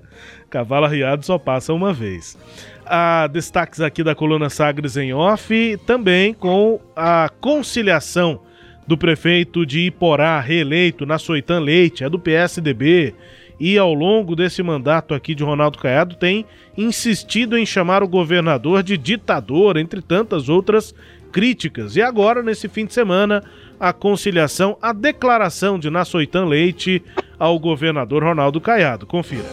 Cavalo 0.51 0.85
arriado 0.85 1.25
só 1.25 1.39
passa 1.39 1.73
uma 1.73 1.93
vez. 1.93 2.37
Há 2.85 3.27
destaques 3.27 3.81
aqui 3.81 4.05
da 4.05 4.15
coluna 4.15 4.51
Sagres 4.51 4.99
em 4.99 5.15
off, 5.15 5.79
também 5.87 6.35
com 6.35 6.79
a 6.95 7.31
conciliação 7.41 8.43
do 8.87 8.99
prefeito 8.99 9.65
de 9.65 9.87
Iporá, 9.87 10.41
reeleito, 10.41 11.07
na 11.07 11.17
Soitã 11.17 11.59
Leite, 11.59 12.05
é 12.05 12.11
do 12.11 12.19
PSDB 12.19 13.15
e 13.61 13.77
ao 13.77 13.93
longo 13.93 14.35
desse 14.35 14.63
mandato 14.63 15.13
aqui 15.13 15.35
de 15.35 15.45
Ronaldo 15.45 15.79
Caiado 15.79 16.17
tem 16.17 16.47
insistido 16.79 17.59
em 17.59 17.67
chamar 17.67 18.03
o 18.03 18.09
governador 18.09 18.83
de 18.83 18.97
ditador, 18.97 19.77
entre 19.77 20.01
tantas 20.01 20.49
outras 20.49 20.95
críticas. 21.31 21.95
E 21.95 22.01
agora, 22.01 22.43
nesse 22.43 22.69
fim 22.69 22.87
de 22.87 22.95
semana, 22.95 23.45
a 23.79 23.93
conciliação, 23.93 24.79
a 24.81 24.95
declaração 24.95 25.79
de 25.79 25.91
Nassoitan 25.91 26.47
Leite 26.47 27.03
ao 27.39 27.59
governador 27.59 28.25
Ronaldo 28.25 28.63
Caiado. 28.63 29.07
Confira. 29.07 29.45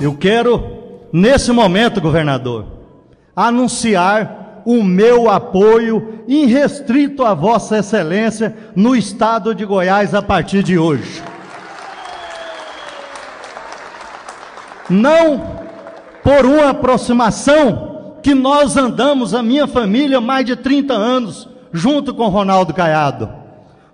Eu 0.00 0.14
quero, 0.14 0.62
nesse 1.12 1.50
momento, 1.50 2.00
governador, 2.00 2.64
anunciar 3.34 4.62
o 4.64 4.84
meu 4.84 5.28
apoio 5.28 6.22
irrestrito 6.28 7.24
a 7.24 7.34
Vossa 7.34 7.78
Excelência 7.78 8.56
no 8.74 8.94
estado 8.94 9.54
de 9.54 9.64
Goiás 9.64 10.14
a 10.14 10.22
partir 10.22 10.62
de 10.62 10.78
hoje. 10.78 11.22
Não 14.88 15.60
por 16.22 16.44
uma 16.44 16.70
aproximação 16.70 18.16
que 18.22 18.34
nós 18.34 18.76
andamos, 18.76 19.34
a 19.34 19.42
minha 19.42 19.66
família, 19.66 20.20
mais 20.20 20.44
de 20.44 20.56
30 20.56 20.92
anos, 20.92 21.48
junto 21.72 22.12
com 22.12 22.28
Ronaldo 22.28 22.74
Caiado. 22.74 23.32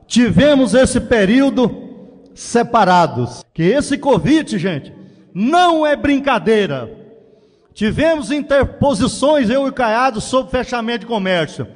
Tivemos 0.07 0.75
esse 0.75 1.01
período 1.01 1.91
separados. 2.35 3.45
Que 3.53 3.63
esse 3.63 3.99
Covid, 3.99 4.59
gente, 4.59 4.93
não 5.35 5.87
é 5.87 5.95
brincadeira. 5.95 6.91
Tivemos 7.75 8.31
interposições, 8.31 9.51
eu 9.51 9.67
e 9.67 9.73
Caiado, 9.73 10.21
sobre 10.21 10.51
fechamento 10.51 11.01
de 11.01 11.07
comércio. 11.07 11.67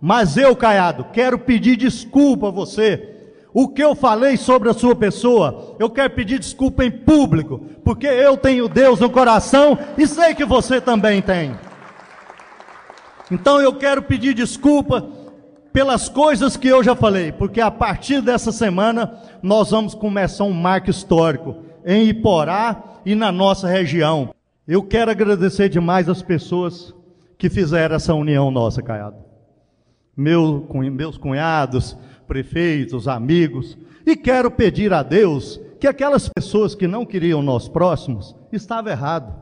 Mas 0.00 0.36
eu, 0.36 0.54
Caiado, 0.56 1.06
quero 1.12 1.38
pedir 1.38 1.76
desculpa 1.76 2.48
a 2.48 2.50
você 2.50 3.11
o 3.54 3.68
que 3.68 3.82
eu 3.82 3.94
falei 3.94 4.36
sobre 4.36 4.70
a 4.70 4.74
sua 4.74 4.94
pessoa, 4.94 5.76
eu 5.78 5.90
quero 5.90 6.14
pedir 6.14 6.38
desculpa 6.38 6.84
em 6.84 6.90
público, 6.90 7.60
porque 7.84 8.06
eu 8.06 8.36
tenho 8.36 8.68
Deus 8.68 9.00
no 9.00 9.10
coração 9.10 9.78
e 9.98 10.06
sei 10.06 10.34
que 10.34 10.44
você 10.44 10.80
também 10.80 11.20
tem. 11.20 11.54
Então 13.30 13.60
eu 13.60 13.74
quero 13.74 14.02
pedir 14.02 14.34
desculpa 14.34 15.06
pelas 15.72 16.08
coisas 16.08 16.56
que 16.56 16.68
eu 16.68 16.82
já 16.82 16.94
falei, 16.94 17.32
porque 17.32 17.60
a 17.60 17.70
partir 17.70 18.20
dessa 18.20 18.52
semana 18.52 19.18
nós 19.42 19.70
vamos 19.70 19.94
começar 19.94 20.44
um 20.44 20.52
marco 20.52 20.90
histórico 20.90 21.56
em 21.84 22.08
Iporá 22.08 23.00
e 23.04 23.14
na 23.14 23.32
nossa 23.32 23.68
região. 23.68 24.34
Eu 24.66 24.82
quero 24.82 25.10
agradecer 25.10 25.68
demais 25.68 26.08
as 26.08 26.22
pessoas 26.22 26.94
que 27.36 27.50
fizeram 27.50 27.96
essa 27.96 28.14
união 28.14 28.50
nossa, 28.50 28.82
Caiado. 28.82 29.16
Meu, 30.16 30.66
meus 30.92 31.16
cunhados, 31.16 31.96
prefeitos, 32.32 33.06
amigos, 33.06 33.76
e 34.06 34.16
quero 34.16 34.50
pedir 34.50 34.90
a 34.90 35.02
Deus 35.02 35.60
que 35.78 35.86
aquelas 35.86 36.30
pessoas 36.30 36.74
que 36.74 36.86
não 36.86 37.04
queriam 37.04 37.42
nós 37.42 37.68
próximos 37.68 38.34
estavam 38.50 38.90
errado. 38.90 39.34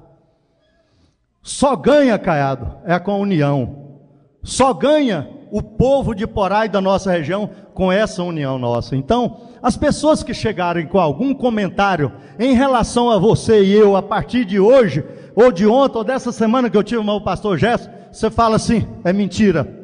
Só 1.41 1.77
ganha, 1.77 2.19
Caiado, 2.19 2.79
é 2.85 2.99
com 2.99 3.13
a 3.13 3.17
união. 3.17 4.01
Só 4.43 4.75
ganha 4.75 5.31
o 5.53 5.63
povo 5.63 6.17
de 6.17 6.27
Porá 6.27 6.67
e 6.67 6.69
da 6.69 6.81
nossa 6.81 7.13
região 7.13 7.49
com 7.75 7.93
essa 7.93 8.25
união 8.25 8.59
nossa. 8.59 8.97
Então, 8.97 9.37
as 9.63 9.77
pessoas 9.77 10.25
que 10.25 10.35
chegarem 10.35 10.89
com 10.89 10.99
algum 10.99 11.33
comentário 11.33 12.13
em 12.41 12.55
relação 12.55 13.09
a 13.09 13.19
você 13.19 13.63
e 13.63 13.73
eu 13.73 13.95
a 13.95 14.03
partir 14.03 14.45
de 14.45 14.59
hoje, 14.59 15.05
ou 15.37 15.53
de 15.53 15.65
ontem, 15.65 15.99
ou 15.99 16.03
dessa 16.03 16.33
semana 16.33 16.69
que 16.69 16.77
eu 16.77 16.83
tive 16.83 17.01
o 17.01 17.21
pastor 17.21 17.57
Gerson, 17.57 17.89
você 18.11 18.29
fala 18.33 18.57
assim: 18.57 18.85
é 19.05 19.13
mentira. 19.13 19.79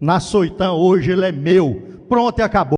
Na 0.00 0.18
Soitã 0.18 0.72
hoje 0.72 1.12
ele 1.12 1.26
é 1.26 1.30
meu. 1.30 1.89
Pronto 2.10 2.36
e 2.40 2.42
acabou. 2.42 2.76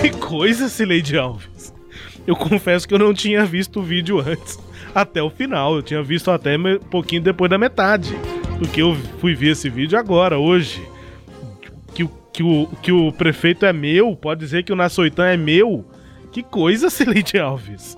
Que 0.00 0.10
coisa, 0.18 0.70
Sileide 0.70 1.18
Alves. 1.18 1.74
Eu 2.26 2.34
confesso 2.34 2.88
que 2.88 2.94
eu 2.94 2.98
não 2.98 3.12
tinha 3.12 3.44
visto 3.44 3.80
o 3.80 3.82
vídeo 3.82 4.18
antes 4.18 4.58
até 4.94 5.22
o 5.22 5.28
final. 5.28 5.76
Eu 5.76 5.82
tinha 5.82 6.02
visto 6.02 6.30
até 6.30 6.56
um 6.56 6.78
pouquinho 6.78 7.20
depois 7.20 7.50
da 7.50 7.58
metade. 7.58 8.16
Porque 8.58 8.80
eu 8.80 8.94
fui 9.20 9.34
ver 9.34 9.50
esse 9.50 9.68
vídeo 9.68 9.98
agora, 9.98 10.38
hoje. 10.38 10.82
Que, 11.94 12.08
que, 12.32 12.42
o, 12.42 12.66
que 12.80 12.90
o 12.90 13.12
prefeito 13.12 13.66
é 13.66 13.74
meu, 13.74 14.16
pode 14.16 14.40
dizer 14.40 14.62
que 14.62 14.72
o 14.72 14.76
Nassoitã 14.76 15.26
é 15.26 15.36
meu. 15.36 15.84
Que 16.32 16.42
coisa, 16.42 16.88
Celeste 16.90 17.38
Alves. 17.38 17.94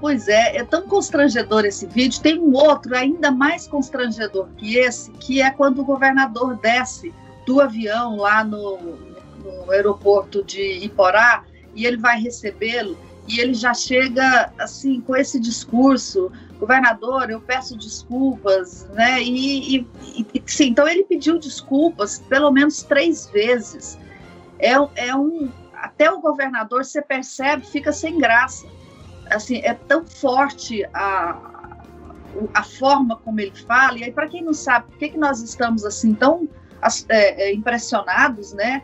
Pois 0.00 0.28
é, 0.28 0.56
é 0.56 0.64
tão 0.64 0.82
constrangedor 0.82 1.64
esse 1.64 1.86
vídeo. 1.86 2.20
Tem 2.20 2.38
um 2.38 2.54
outro 2.54 2.96
ainda 2.96 3.30
mais 3.30 3.66
constrangedor 3.66 4.48
que 4.56 4.76
esse, 4.76 5.10
que 5.12 5.40
é 5.40 5.50
quando 5.50 5.80
o 5.80 5.84
governador 5.84 6.56
desce 6.56 7.12
do 7.46 7.60
avião 7.60 8.16
lá 8.16 8.44
no, 8.44 8.78
no 8.78 9.70
aeroporto 9.70 10.44
de 10.44 10.84
Iporá 10.84 11.44
e 11.74 11.86
ele 11.86 11.96
vai 11.96 12.20
recebê-lo 12.20 12.96
e 13.28 13.40
ele 13.40 13.54
já 13.54 13.74
chega 13.74 14.52
assim 14.58 15.00
com 15.00 15.16
esse 15.16 15.40
discurso, 15.40 16.30
governador, 16.58 17.28
eu 17.28 17.40
peço 17.40 17.76
desculpas, 17.76 18.86
né? 18.90 19.20
E, 19.20 19.78
e, 19.78 19.86
e 20.34 20.42
sim, 20.46 20.68
então 20.68 20.86
ele 20.86 21.04
pediu 21.04 21.38
desculpas 21.38 22.20
pelo 22.28 22.50
menos 22.50 22.82
três 22.82 23.26
vezes. 23.26 23.98
É, 24.58 24.74
é 24.94 25.14
um 25.14 25.50
até 25.74 26.10
o 26.10 26.20
governador 26.20 26.84
você 26.84 27.02
percebe 27.02 27.66
fica 27.66 27.92
sem 27.92 28.18
graça. 28.18 28.66
Assim 29.30 29.60
é 29.64 29.74
tão 29.74 30.06
forte 30.06 30.84
a, 30.94 31.80
a 32.54 32.62
forma 32.62 33.16
como 33.16 33.40
ele 33.40 33.52
fala. 33.66 33.98
E 33.98 34.04
aí 34.04 34.12
para 34.12 34.28
quem 34.28 34.42
não 34.42 34.54
sabe, 34.54 34.86
por 34.86 34.98
que, 34.98 35.10
que 35.10 35.18
nós 35.18 35.40
estamos 35.40 35.84
assim 35.84 36.14
tão 36.14 36.48
é, 37.08 37.48
é, 37.48 37.54
impressionados, 37.54 38.52
né? 38.52 38.82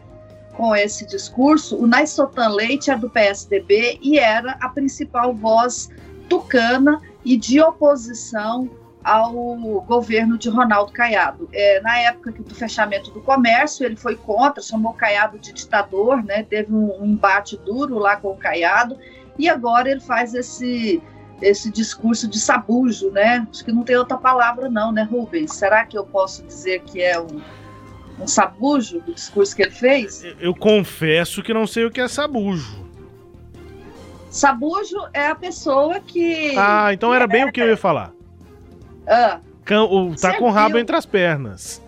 com 0.53 0.77
esse 0.77 1.07
discurso, 1.07 1.77
o 1.77 1.87
Naissotan 1.87 2.49
Leite 2.49 2.91
é 2.91 2.97
do 2.97 3.09
PSDB 3.09 3.99
e 4.03 4.19
era 4.19 4.53
a 4.61 4.69
principal 4.69 5.35
voz 5.35 5.89
tucana 6.29 7.01
e 7.25 7.37
de 7.37 7.61
oposição 7.61 8.71
ao 9.03 9.33
governo 9.83 10.39
de 10.39 10.49
Ronaldo 10.49 10.93
Caiado. 10.93 11.49
É, 11.53 11.81
na 11.81 11.99
época 11.99 12.31
do 12.33 12.55
fechamento 12.55 13.11
do 13.11 13.21
comércio, 13.21 13.85
ele 13.85 13.97
foi 13.97 14.15
contra, 14.15 14.63
chamou 14.63 14.93
Caiado 14.95 15.39
de 15.39 15.53
ditador, 15.53 16.23
né, 16.23 16.45
teve 16.45 16.73
um, 16.73 17.03
um 17.03 17.07
embate 17.07 17.57
duro 17.57 17.99
lá 17.99 18.17
com 18.17 18.29
o 18.29 18.37
Caiado, 18.37 18.97
e 19.43 19.49
agora 19.49 19.91
ele 19.91 20.01
faz 20.01 20.35
esse, 20.35 21.03
esse 21.41 21.71
discurso 21.71 22.29
de 22.29 22.39
sabujo, 22.39 23.11
né? 23.11 23.47
Acho 23.51 23.65
que 23.65 23.73
não 23.73 23.83
tem 23.83 23.97
outra 23.97 24.17
palavra 24.17 24.69
não, 24.69 24.93
né, 24.93 25.03
Rubens? 25.03 25.55
Será 25.55 25.85
que 25.85 25.97
eu 25.97 26.05
posso 26.05 26.43
dizer 26.45 26.81
que 26.83 27.03
é 27.03 27.21
um 27.21 27.41
um 28.21 28.27
sabujo 28.27 29.01
do 29.01 29.15
discurso 29.15 29.55
que 29.55 29.63
ele 29.63 29.71
fez? 29.71 30.25
Eu 30.39 30.55
confesso 30.55 31.43
que 31.43 31.53
não 31.53 31.67
sei 31.67 31.85
o 31.85 31.91
que 31.91 32.01
é 32.01 32.09
sabujo. 32.09 32.83
Sabujo 34.31 34.97
é 35.13 35.29
a 35.29 35.35
pessoa 35.35 36.01
que. 36.01 36.57
Ah, 36.57 36.93
então 36.93 37.13
era 37.13 37.27
bem 37.27 37.43
é... 37.43 37.47
o 37.47 37.53
que 37.53 37.61
eu 37.61 37.69
ia 37.69 37.77
falar. 37.77 38.13
Ah, 39.07 39.41
o, 39.91 40.11
tá 40.11 40.17
servil. 40.17 40.39
com 40.39 40.47
o 40.47 40.51
rabo 40.51 40.79
entre 40.79 40.97
as 40.97 41.05
pernas. 41.05 41.83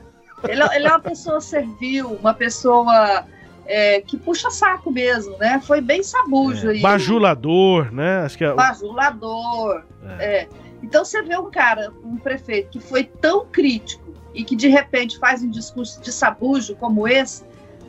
Ele, 0.46 0.62
é, 0.62 0.76
ele 0.76 0.86
é 0.86 0.90
uma 0.90 1.00
pessoa 1.00 1.40
servil, 1.40 2.18
uma 2.20 2.34
pessoa 2.34 3.24
é, 3.66 4.00
que 4.00 4.16
puxa 4.16 4.50
saco 4.50 4.90
mesmo, 4.90 5.36
né? 5.38 5.60
Foi 5.64 5.80
bem 5.80 6.02
sabujo 6.02 6.68
é, 6.68 6.72
aí. 6.72 6.80
Bajulador, 6.80 7.92
né? 7.92 8.18
Acho 8.18 8.38
que 8.38 8.44
é... 8.44 8.54
Bajulador. 8.54 9.84
É. 10.18 10.24
é. 10.24 10.48
Então 10.82 11.04
você 11.04 11.22
vê 11.22 11.36
um 11.38 11.50
cara, 11.50 11.92
um 12.04 12.16
prefeito, 12.16 12.70
que 12.70 12.80
foi 12.80 13.04
tão 13.04 13.46
crítico 13.46 14.12
e 14.34 14.44
que 14.44 14.54
de 14.54 14.68
repente 14.68 15.18
faz 15.18 15.42
um 15.42 15.48
discurso 15.48 16.00
de 16.02 16.12
sabujo 16.12 16.76
como 16.76 17.08
esse, 17.08 17.42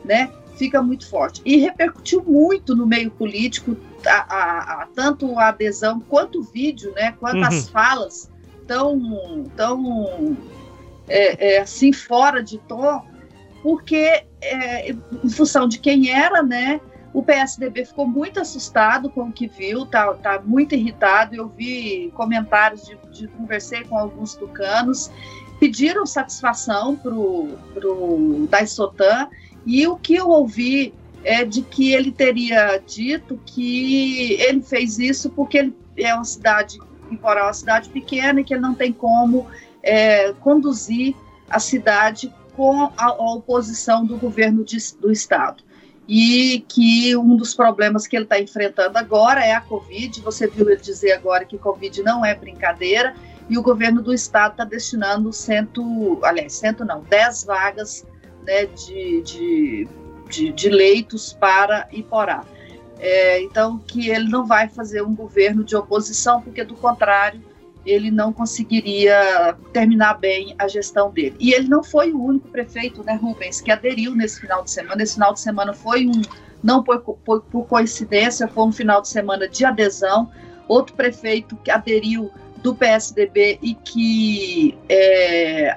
né, 0.04 0.30
fica 0.56 0.80
muito 0.80 1.06
forte. 1.08 1.42
E 1.44 1.58
repercutiu 1.58 2.22
muito 2.22 2.74
no 2.74 2.86
meio 2.86 3.10
político, 3.10 3.76
a, 4.06 4.34
a, 4.34 4.82
a, 4.82 4.88
tanto 4.94 5.38
a 5.38 5.48
adesão 5.48 6.00
quanto 6.00 6.40
o 6.40 6.42
vídeo, 6.42 6.92
né, 6.94 7.14
quanto 7.20 7.38
uhum. 7.38 7.44
as 7.44 7.68
falas 7.68 8.30
tão, 8.66 9.44
tão 9.56 10.36
é, 11.08 11.56
é, 11.56 11.58
assim 11.60 11.92
fora 11.92 12.42
de 12.42 12.58
tom, 12.58 13.04
porque 13.66 14.22
é, 14.40 14.90
em 14.92 15.28
função 15.28 15.66
de 15.66 15.80
quem 15.80 16.08
era, 16.08 16.40
né, 16.40 16.80
o 17.12 17.20
PSDB 17.20 17.84
ficou 17.84 18.06
muito 18.06 18.38
assustado 18.38 19.10
com 19.10 19.22
o 19.22 19.32
que 19.32 19.48
viu, 19.48 19.84
tá, 19.84 20.14
tá 20.14 20.40
muito 20.40 20.76
irritado. 20.76 21.34
Eu 21.34 21.48
vi 21.48 22.12
comentários 22.14 22.86
de, 22.86 22.96
de 23.10 23.26
conversei 23.26 23.82
com 23.82 23.98
alguns 23.98 24.36
tucanos 24.36 25.10
pediram 25.58 26.06
satisfação 26.06 26.94
para 26.94 27.12
o 27.12 28.46
Daisotan 28.48 29.28
e 29.66 29.84
o 29.88 29.96
que 29.96 30.14
eu 30.14 30.28
ouvi 30.28 30.94
é 31.24 31.44
de 31.44 31.62
que 31.62 31.92
ele 31.92 32.12
teria 32.12 32.80
dito 32.86 33.40
que 33.44 34.34
ele 34.34 34.62
fez 34.62 35.00
isso 35.00 35.28
porque 35.30 35.58
ele 35.58 35.76
é 35.96 36.14
uma 36.14 36.24
cidade, 36.24 36.78
embora 37.10 37.40
é 37.40 37.42
uma 37.42 37.52
cidade 37.52 37.88
pequena, 37.88 38.40
e 38.40 38.44
que 38.44 38.54
ele 38.54 38.60
não 38.60 38.76
tem 38.76 38.92
como 38.92 39.48
é, 39.82 40.32
conduzir 40.34 41.16
a 41.50 41.58
cidade 41.58 42.32
com 42.56 42.90
a, 42.96 43.12
oposição 43.34 44.04
do 44.04 44.16
governo 44.16 44.64
de, 44.64 44.78
do 44.98 45.12
estado. 45.12 45.62
E 46.08 46.64
que 46.68 47.16
um 47.16 47.36
dos 47.36 47.54
problemas 47.54 48.06
que 48.06 48.16
ele 48.16 48.24
está 48.24 48.40
enfrentando 48.40 48.96
agora 48.96 49.44
é 49.44 49.52
a 49.52 49.60
Covid. 49.60 50.20
Você 50.22 50.46
viu 50.46 50.68
ele 50.70 50.80
dizer 50.80 51.12
agora 51.12 51.44
que 51.44 51.58
Covid 51.58 52.02
não 52.02 52.24
é 52.24 52.34
brincadeira 52.34 53.14
e 53.48 53.58
o 53.58 53.62
governo 53.62 54.02
do 54.02 54.14
estado 54.14 54.52
está 54.52 54.64
destinando 54.64 55.32
cento, 55.32 56.18
aliás, 56.22 56.54
cento 56.54 56.84
não, 56.84 57.02
dez 57.02 57.44
vagas 57.44 58.06
né, 58.44 58.66
de, 58.66 59.22
de, 59.22 59.88
de, 60.30 60.52
de 60.52 60.68
leitos 60.68 61.32
para 61.32 61.88
Iporá. 61.92 62.44
É, 62.98 63.42
então, 63.42 63.78
que 63.78 64.08
ele 64.08 64.28
não 64.28 64.46
vai 64.46 64.68
fazer 64.68 65.02
um 65.02 65.14
governo 65.14 65.62
de 65.62 65.76
oposição, 65.76 66.40
porque 66.40 66.64
do 66.64 66.74
contrário, 66.74 67.42
ele 67.86 68.10
não 68.10 68.32
conseguiria 68.32 69.56
terminar 69.72 70.14
bem 70.14 70.54
a 70.58 70.66
gestão 70.66 71.10
dele. 71.10 71.36
E 71.38 71.52
ele 71.52 71.68
não 71.68 71.82
foi 71.82 72.12
o 72.12 72.22
único 72.22 72.48
prefeito, 72.48 73.02
né, 73.04 73.14
Rubens, 73.14 73.60
que 73.60 73.70
aderiu 73.70 74.14
nesse 74.14 74.40
final 74.40 74.64
de 74.64 74.70
semana. 74.70 75.02
Esse 75.02 75.14
final 75.14 75.32
de 75.32 75.40
semana 75.40 75.72
foi 75.72 76.06
um, 76.06 76.20
não 76.62 76.82
por, 76.82 77.00
por, 77.00 77.42
por 77.42 77.66
coincidência, 77.66 78.48
foi 78.48 78.64
um 78.64 78.72
final 78.72 79.00
de 79.00 79.08
semana 79.08 79.48
de 79.48 79.64
adesão. 79.64 80.30
Outro 80.66 80.94
prefeito 80.94 81.56
que 81.56 81.70
aderiu 81.70 82.30
do 82.62 82.74
PSDB 82.74 83.58
e 83.62 83.74
que 83.74 84.76
é, 84.88 85.74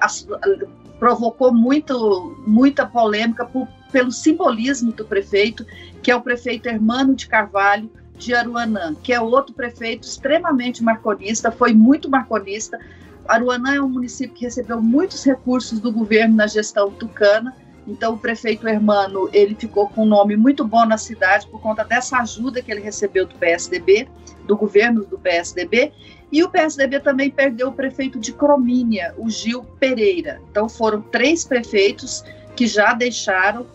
provocou 0.98 1.54
muito, 1.54 2.36
muita 2.44 2.84
polêmica 2.84 3.44
por, 3.44 3.68
pelo 3.92 4.10
simbolismo 4.10 4.90
do 4.92 5.04
prefeito, 5.04 5.64
que 6.02 6.10
é 6.10 6.16
o 6.16 6.20
prefeito 6.20 6.68
Hermano 6.68 7.14
de 7.14 7.28
Carvalho 7.28 7.88
de 8.20 8.34
Aruanã, 8.34 8.94
que 9.02 9.12
é 9.12 9.20
outro 9.20 9.54
prefeito 9.54 10.06
extremamente 10.06 10.84
marconista, 10.84 11.50
foi 11.50 11.72
muito 11.72 12.08
marconista. 12.08 12.78
Aruanã 13.26 13.74
é 13.74 13.80
um 13.80 13.88
município 13.88 14.36
que 14.36 14.44
recebeu 14.44 14.80
muitos 14.80 15.24
recursos 15.24 15.80
do 15.80 15.90
governo 15.90 16.36
na 16.36 16.46
gestão 16.46 16.90
tucana, 16.90 17.56
então 17.86 18.14
o 18.14 18.18
prefeito 18.18 18.68
Hermano, 18.68 19.30
ele 19.32 19.54
ficou 19.54 19.88
com 19.88 20.02
um 20.02 20.06
nome 20.06 20.36
muito 20.36 20.64
bom 20.64 20.84
na 20.84 20.98
cidade 20.98 21.46
por 21.48 21.60
conta 21.60 21.82
dessa 21.82 22.18
ajuda 22.18 22.62
que 22.62 22.70
ele 22.70 22.80
recebeu 22.80 23.26
do 23.26 23.34
PSDB, 23.36 24.06
do 24.44 24.56
governo 24.56 25.04
do 25.04 25.18
PSDB, 25.18 25.92
e 26.30 26.44
o 26.44 26.50
PSDB 26.50 27.00
também 27.00 27.30
perdeu 27.30 27.68
o 27.68 27.72
prefeito 27.72 28.18
de 28.18 28.32
Cromínia, 28.32 29.14
o 29.16 29.30
Gil 29.30 29.64
Pereira. 29.80 30.40
Então 30.50 30.68
foram 30.68 31.00
três 31.00 31.44
prefeitos 31.44 32.22
que 32.54 32.66
já 32.66 32.92
deixaram, 32.92 33.66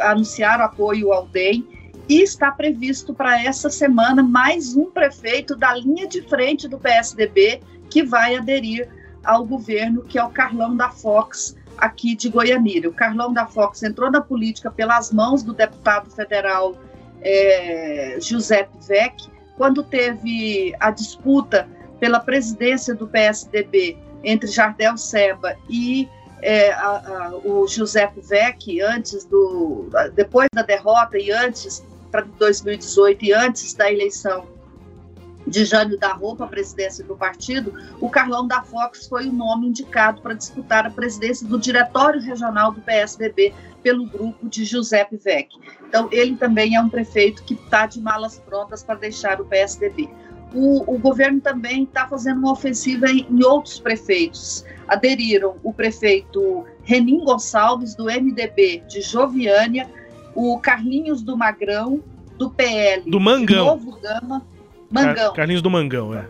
anunciaram 0.00 0.64
apoio 0.64 1.12
ao 1.12 1.26
DEM, 1.26 1.66
e 2.08 2.22
está 2.22 2.50
previsto 2.50 3.14
para 3.14 3.42
essa 3.42 3.70
semana 3.70 4.22
mais 4.22 4.76
um 4.76 4.90
prefeito 4.90 5.56
da 5.56 5.74
linha 5.74 6.06
de 6.06 6.22
frente 6.22 6.66
do 6.68 6.78
PSDB 6.78 7.60
que 7.88 8.02
vai 8.02 8.36
aderir 8.36 8.88
ao 9.24 9.44
governo, 9.44 10.02
que 10.02 10.18
é 10.18 10.24
o 10.24 10.30
Carlão 10.30 10.76
da 10.76 10.90
Fox, 10.90 11.56
aqui 11.76 12.14
de 12.14 12.28
Goianira. 12.28 12.88
O 12.88 12.92
Carlão 12.92 13.32
da 13.32 13.46
Fox 13.46 13.82
entrou 13.82 14.10
na 14.10 14.20
política 14.20 14.70
pelas 14.70 15.12
mãos 15.12 15.42
do 15.42 15.52
deputado 15.52 16.10
federal 16.10 16.76
é, 17.20 18.16
Giuseppe 18.20 18.76
Vec, 18.86 19.28
quando 19.56 19.82
teve 19.82 20.74
a 20.80 20.90
disputa 20.90 21.68
pela 22.00 22.18
presidência 22.18 22.94
do 22.94 23.06
PSDB 23.06 23.96
entre 24.24 24.48
Jardel 24.50 24.96
Seba 24.96 25.56
e 25.68 26.08
é, 26.40 26.72
a, 26.72 26.88
a, 26.88 27.36
o 27.44 27.68
Giuseppe 27.68 28.20
Vec, 28.20 28.80
antes 28.80 29.24
do, 29.24 29.88
depois 30.14 30.48
da 30.52 30.62
derrota 30.62 31.16
e 31.16 31.30
antes 31.30 31.84
para 32.12 32.22
2018 32.38 33.24
e 33.24 33.32
antes 33.32 33.72
da 33.72 33.90
eleição 33.90 34.46
de 35.46 35.64
Jânio 35.64 35.98
da 35.98 36.12
Roupa, 36.12 36.44
a 36.44 36.46
presidência 36.46 37.04
do 37.04 37.16
partido, 37.16 37.74
o 38.00 38.08
Carlão 38.08 38.46
da 38.46 38.62
Fox 38.62 39.08
foi 39.08 39.28
o 39.28 39.32
nome 39.32 39.66
indicado 39.66 40.20
para 40.20 40.34
disputar 40.34 40.86
a 40.86 40.90
presidência 40.90 41.46
do 41.48 41.58
Diretório 41.58 42.20
Regional 42.20 42.70
do 42.70 42.80
PSDB 42.82 43.52
pelo 43.82 44.06
grupo 44.06 44.48
de 44.48 44.64
Giuseppe 44.64 45.16
Vec. 45.16 45.48
Então, 45.88 46.08
ele 46.12 46.36
também 46.36 46.76
é 46.76 46.80
um 46.80 46.88
prefeito 46.88 47.42
que 47.42 47.54
está 47.54 47.86
de 47.86 48.00
malas 48.00 48.38
prontas 48.38 48.84
para 48.84 48.94
deixar 48.94 49.40
o 49.40 49.44
PSDB. 49.44 50.08
O, 50.54 50.94
o 50.94 50.98
governo 50.98 51.40
também 51.40 51.84
está 51.84 52.06
fazendo 52.06 52.38
uma 52.38 52.52
ofensiva 52.52 53.10
em, 53.10 53.26
em, 53.28 53.44
outros 53.44 53.80
prefeitos. 53.80 54.64
Aderiram 54.86 55.56
o 55.62 55.72
prefeito 55.72 56.64
Renin 56.84 57.24
Gonçalves, 57.24 57.94
do 57.94 58.04
MDB 58.04 58.84
de 58.86 59.00
Joviânia, 59.00 59.88
o 60.34 60.58
Carlinhos 60.58 61.22
do 61.22 61.36
Magrão, 61.36 62.00
do 62.38 62.50
PL 62.50 63.10
do 63.10 63.20
Mangão. 63.20 63.66
Novo 63.66 63.98
Gama, 64.00 64.42
Mangão. 64.90 65.32
Carlinhos 65.32 65.62
do 65.62 65.70
Mangão, 65.70 66.14
é. 66.14 66.26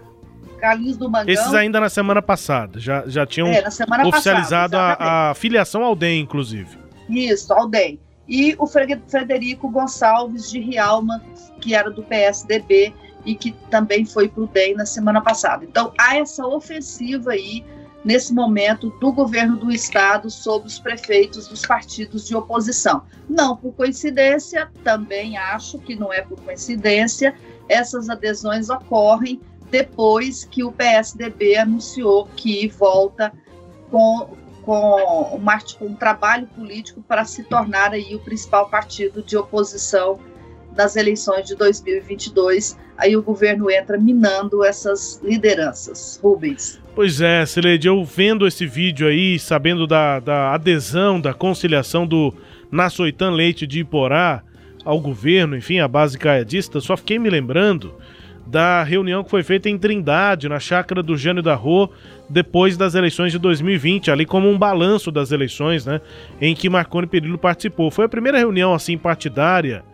Carlinhos 0.60 0.96
do 0.96 1.10
Mangão. 1.10 1.32
Esses 1.32 1.52
ainda 1.54 1.80
na 1.80 1.88
semana 1.88 2.22
passada, 2.22 2.78
já, 2.78 3.04
já 3.06 3.26
tinham 3.26 3.48
é, 3.48 3.64
oficializado 4.06 4.72
passada, 4.72 4.76
a, 4.76 5.30
a, 5.30 5.34
filiação 5.34 5.82
ao 5.82 5.96
DEM, 5.96 6.20
inclusive. 6.20 6.78
Isso, 7.08 7.52
ao 7.52 7.68
DEM. 7.68 7.98
E 8.28 8.54
o 8.58 8.66
Frederico 8.66 9.68
Gonçalves 9.68 10.50
de 10.50 10.60
Rialma, 10.60 11.20
que 11.60 11.74
era 11.74 11.90
do 11.90 12.02
PSDB 12.02 12.94
e 13.24 13.34
que 13.34 13.52
também 13.70 14.04
foi 14.04 14.28
para 14.28 14.44
o 14.44 14.46
DEM 14.46 14.74
na 14.74 14.86
semana 14.86 15.20
passada. 15.20 15.64
Então, 15.64 15.92
há 15.98 16.16
essa 16.16 16.46
ofensiva 16.46 17.32
aí, 17.32 17.64
nesse 18.04 18.32
momento, 18.32 18.90
do 19.00 19.12
governo 19.12 19.56
do 19.56 19.70
Estado 19.70 20.30
sobre 20.30 20.68
os 20.68 20.78
prefeitos 20.78 21.46
dos 21.46 21.62
partidos 21.62 22.26
de 22.26 22.34
oposição. 22.34 23.02
Não 23.28 23.56
por 23.56 23.72
coincidência, 23.74 24.70
também 24.82 25.36
acho 25.36 25.78
que 25.78 25.94
não 25.94 26.12
é 26.12 26.20
por 26.20 26.40
coincidência, 26.40 27.34
essas 27.68 28.08
adesões 28.08 28.68
ocorrem 28.68 29.40
depois 29.70 30.44
que 30.44 30.62
o 30.62 30.70
PSDB 30.70 31.56
anunciou 31.56 32.28
que 32.36 32.68
volta 32.68 33.32
com, 33.90 34.36
com 34.62 35.36
um, 35.36 35.86
um 35.86 35.94
trabalho 35.94 36.46
político 36.48 37.02
para 37.02 37.24
se 37.24 37.42
tornar 37.44 37.92
aí 37.92 38.14
o 38.14 38.20
principal 38.20 38.68
partido 38.68 39.22
de 39.22 39.36
oposição 39.36 40.18
nas 40.76 40.96
eleições 40.96 41.46
de 41.46 41.54
2022. 41.56 42.78
Aí 42.96 43.16
o 43.16 43.22
governo 43.22 43.70
entra 43.70 43.98
minando 43.98 44.64
essas 44.64 45.20
lideranças. 45.22 46.20
Rubens. 46.22 46.80
Pois 46.94 47.20
é, 47.20 47.44
Celede, 47.46 47.88
eu 47.88 48.04
vendo 48.04 48.46
esse 48.46 48.66
vídeo 48.66 49.06
aí, 49.06 49.38
sabendo 49.38 49.86
da, 49.86 50.20
da 50.20 50.54
adesão, 50.54 51.20
da 51.20 51.32
conciliação 51.32 52.06
do 52.06 52.34
Nassoitan 52.70 53.30
Leite 53.30 53.66
de 53.66 53.80
Iporá 53.80 54.42
ao 54.84 55.00
governo, 55.00 55.56
enfim, 55.56 55.78
a 55.78 55.88
base 55.88 56.18
caiadista, 56.18 56.80
só 56.80 56.96
fiquei 56.96 57.18
me 57.18 57.30
lembrando 57.30 57.94
da 58.46 58.82
reunião 58.82 59.22
que 59.22 59.30
foi 59.30 59.42
feita 59.42 59.68
em 59.68 59.78
Trindade, 59.78 60.48
na 60.48 60.58
chácara 60.58 61.02
do 61.02 61.16
Jânio 61.16 61.42
da 61.42 61.54
Rô, 61.54 61.88
depois 62.28 62.76
das 62.76 62.94
eleições 62.94 63.32
de 63.32 63.38
2020, 63.38 64.10
ali 64.10 64.26
como 64.26 64.50
um 64.50 64.58
balanço 64.58 65.10
das 65.10 65.30
eleições, 65.30 65.86
né, 65.86 66.00
em 66.40 66.54
que 66.54 66.68
Marconi 66.68 67.06
Perillo 67.06 67.38
participou. 67.38 67.90
Foi 67.90 68.04
a 68.04 68.08
primeira 68.08 68.38
reunião 68.38 68.74
assim 68.74 68.98
partidária 68.98 69.84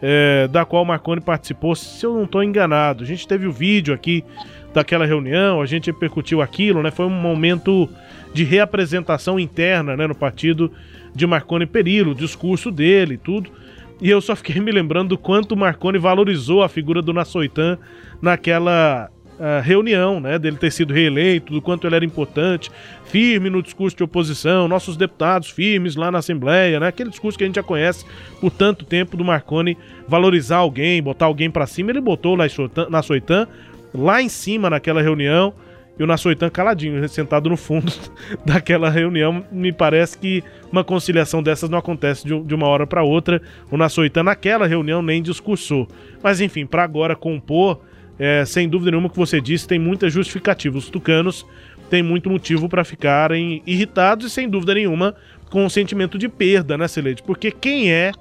é, 0.00 0.48
da 0.48 0.64
qual 0.64 0.84
Marconi 0.84 1.20
participou, 1.20 1.74
se 1.74 2.04
eu 2.04 2.14
não 2.14 2.24
estou 2.24 2.42
enganado. 2.42 3.04
A 3.04 3.06
gente 3.06 3.26
teve 3.26 3.46
o 3.46 3.52
vídeo 3.52 3.94
aqui 3.94 4.24
daquela 4.72 5.06
reunião, 5.06 5.60
a 5.60 5.66
gente 5.66 5.90
repercutiu 5.90 6.42
aquilo, 6.42 6.82
né? 6.82 6.90
Foi 6.90 7.06
um 7.06 7.10
momento 7.10 7.88
de 8.34 8.44
reapresentação 8.44 9.40
interna, 9.40 9.96
né, 9.96 10.06
no 10.06 10.14
partido 10.14 10.70
de 11.14 11.26
Marconi 11.26 11.64
Perillo, 11.64 12.12
o 12.12 12.14
discurso 12.14 12.70
dele, 12.70 13.16
tudo. 13.16 13.50
E 14.00 14.10
eu 14.10 14.20
só 14.20 14.36
fiquei 14.36 14.60
me 14.60 14.70
lembrando 14.70 15.10
do 15.10 15.18
quanto 15.18 15.56
Marconi 15.56 15.98
valorizou 15.98 16.62
a 16.62 16.68
figura 16.68 17.00
do 17.00 17.14
Nassoitan 17.14 17.78
naquela 18.20 19.10
reunião, 19.62 20.20
né, 20.20 20.38
dele 20.38 20.56
ter 20.56 20.70
sido 20.70 20.92
reeleito, 20.92 21.52
do 21.52 21.60
quanto 21.60 21.86
ele 21.86 21.96
era 21.96 22.04
importante, 22.04 22.70
firme 23.04 23.50
no 23.50 23.62
discurso 23.62 23.96
de 23.96 24.02
oposição, 24.02 24.66
nossos 24.68 24.96
deputados 24.96 25.50
firmes 25.50 25.96
lá 25.96 26.10
na 26.10 26.18
Assembleia, 26.18 26.80
né, 26.80 26.88
aquele 26.88 27.10
discurso 27.10 27.36
que 27.36 27.44
a 27.44 27.46
gente 27.46 27.56
já 27.56 27.62
conhece 27.62 28.04
por 28.40 28.50
tanto 28.50 28.84
tempo 28.84 29.16
do 29.16 29.24
Marconi 29.24 29.76
valorizar 30.08 30.58
alguém, 30.58 31.02
botar 31.02 31.26
alguém 31.26 31.50
para 31.50 31.66
cima, 31.66 31.90
ele 31.90 32.00
botou 32.00 32.34
o 32.34 32.88
Nassoitan 32.90 33.46
lá 33.94 34.22
em 34.22 34.28
cima 34.28 34.70
naquela 34.70 35.02
reunião, 35.02 35.54
e 35.98 36.02
o 36.02 36.06
Nassoitan 36.06 36.50
caladinho, 36.50 37.08
sentado 37.08 37.48
no 37.48 37.56
fundo 37.56 37.90
daquela 38.44 38.90
reunião. 38.90 39.42
Me 39.50 39.72
parece 39.72 40.18
que 40.18 40.44
uma 40.70 40.84
conciliação 40.84 41.42
dessas 41.42 41.70
não 41.70 41.78
acontece 41.78 42.26
de, 42.26 42.54
uma 42.54 42.66
hora 42.66 42.86
para 42.86 43.02
outra. 43.02 43.40
O 43.70 43.78
Nassoitan 43.78 44.22
naquela 44.24 44.66
reunião 44.66 45.00
nem 45.00 45.22
discursou. 45.22 45.88
Mas 46.22 46.40
enfim, 46.40 46.66
para 46.66 46.84
agora 46.84 47.16
compor, 47.16 47.80
é, 48.18 48.44
sem 48.44 48.68
dúvida 48.68 48.90
nenhuma 48.90 49.10
que 49.10 49.16
você 49.16 49.40
disse, 49.40 49.68
tem 49.68 49.78
muita 49.78 50.08
justificativa. 50.08 50.78
Os 50.78 50.88
tucanos 50.88 51.46
têm 51.90 52.02
muito 52.02 52.30
motivo 52.30 52.68
para 52.68 52.84
ficarem 52.84 53.62
irritados 53.66 54.26
e 54.26 54.30
sem 54.30 54.48
dúvida 54.48 54.74
nenhuma 54.74 55.14
com 55.50 55.64
um 55.64 55.68
sentimento 55.68 56.18
de 56.18 56.28
perda, 56.28 56.76
né, 56.76 56.88
Celeste? 56.88 57.22
Porque 57.22 57.50
quem 57.50 57.92
é 57.92 58.12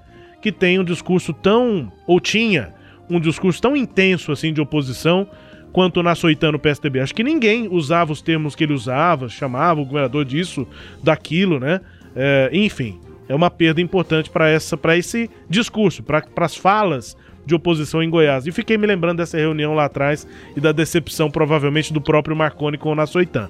que 0.42 0.52
tem 0.52 0.78
um 0.80 0.84
discurso 0.84 1.34
tão, 1.34 1.92
ou 2.06 2.20
tinha 2.20 2.74
um 3.10 3.20
discurso 3.20 3.62
tão 3.62 3.76
intenso 3.76 4.32
assim 4.32 4.54
de 4.54 4.62
oposição 4.62 5.28
quanto 5.72 6.02
na 6.02 6.16
Soitano 6.16 6.60
PSDB. 6.60 7.00
Acho 7.00 7.14
que 7.14 7.24
ninguém 7.24 7.68
usava 7.70 8.14
os 8.14 8.22
termos 8.22 8.56
que 8.56 8.64
ele 8.64 8.74
usava, 8.74 9.28
chamava 9.28 9.82
o 9.82 9.86
governador 9.86 10.24
disso, 10.24 10.68
daquilo, 11.04 11.60
né? 11.60 11.82
É, 12.16 12.50
enfim, 12.54 13.00
é 13.28 13.36
uma 13.36 13.50
perda 13.50 13.82
importante 13.82 14.30
para 14.30 14.98
esse 14.98 15.30
discurso, 15.50 16.04
para 16.04 16.24
as 16.38 16.56
falas 16.56 17.18
de 17.46 17.56
oposição 17.56 18.02
em 18.02 18.10
Goiás. 18.10 18.48
E 18.48 18.52
fiquei 18.52 18.78
me 18.78 18.88
lembrando 18.88 19.18
dessa 19.18 19.38
reunião 19.38 19.74
lá 19.74 19.86
atrás 19.86 20.28
e 20.56 20.60
da 20.60 20.72
decepção 20.72 21.30
provavelmente 21.30 21.94
do 21.94 22.02
próprio 22.02 22.36
Marconi 22.36 22.78
com 22.78 22.92
o 22.92 22.96
Nassoitan. 22.96 23.50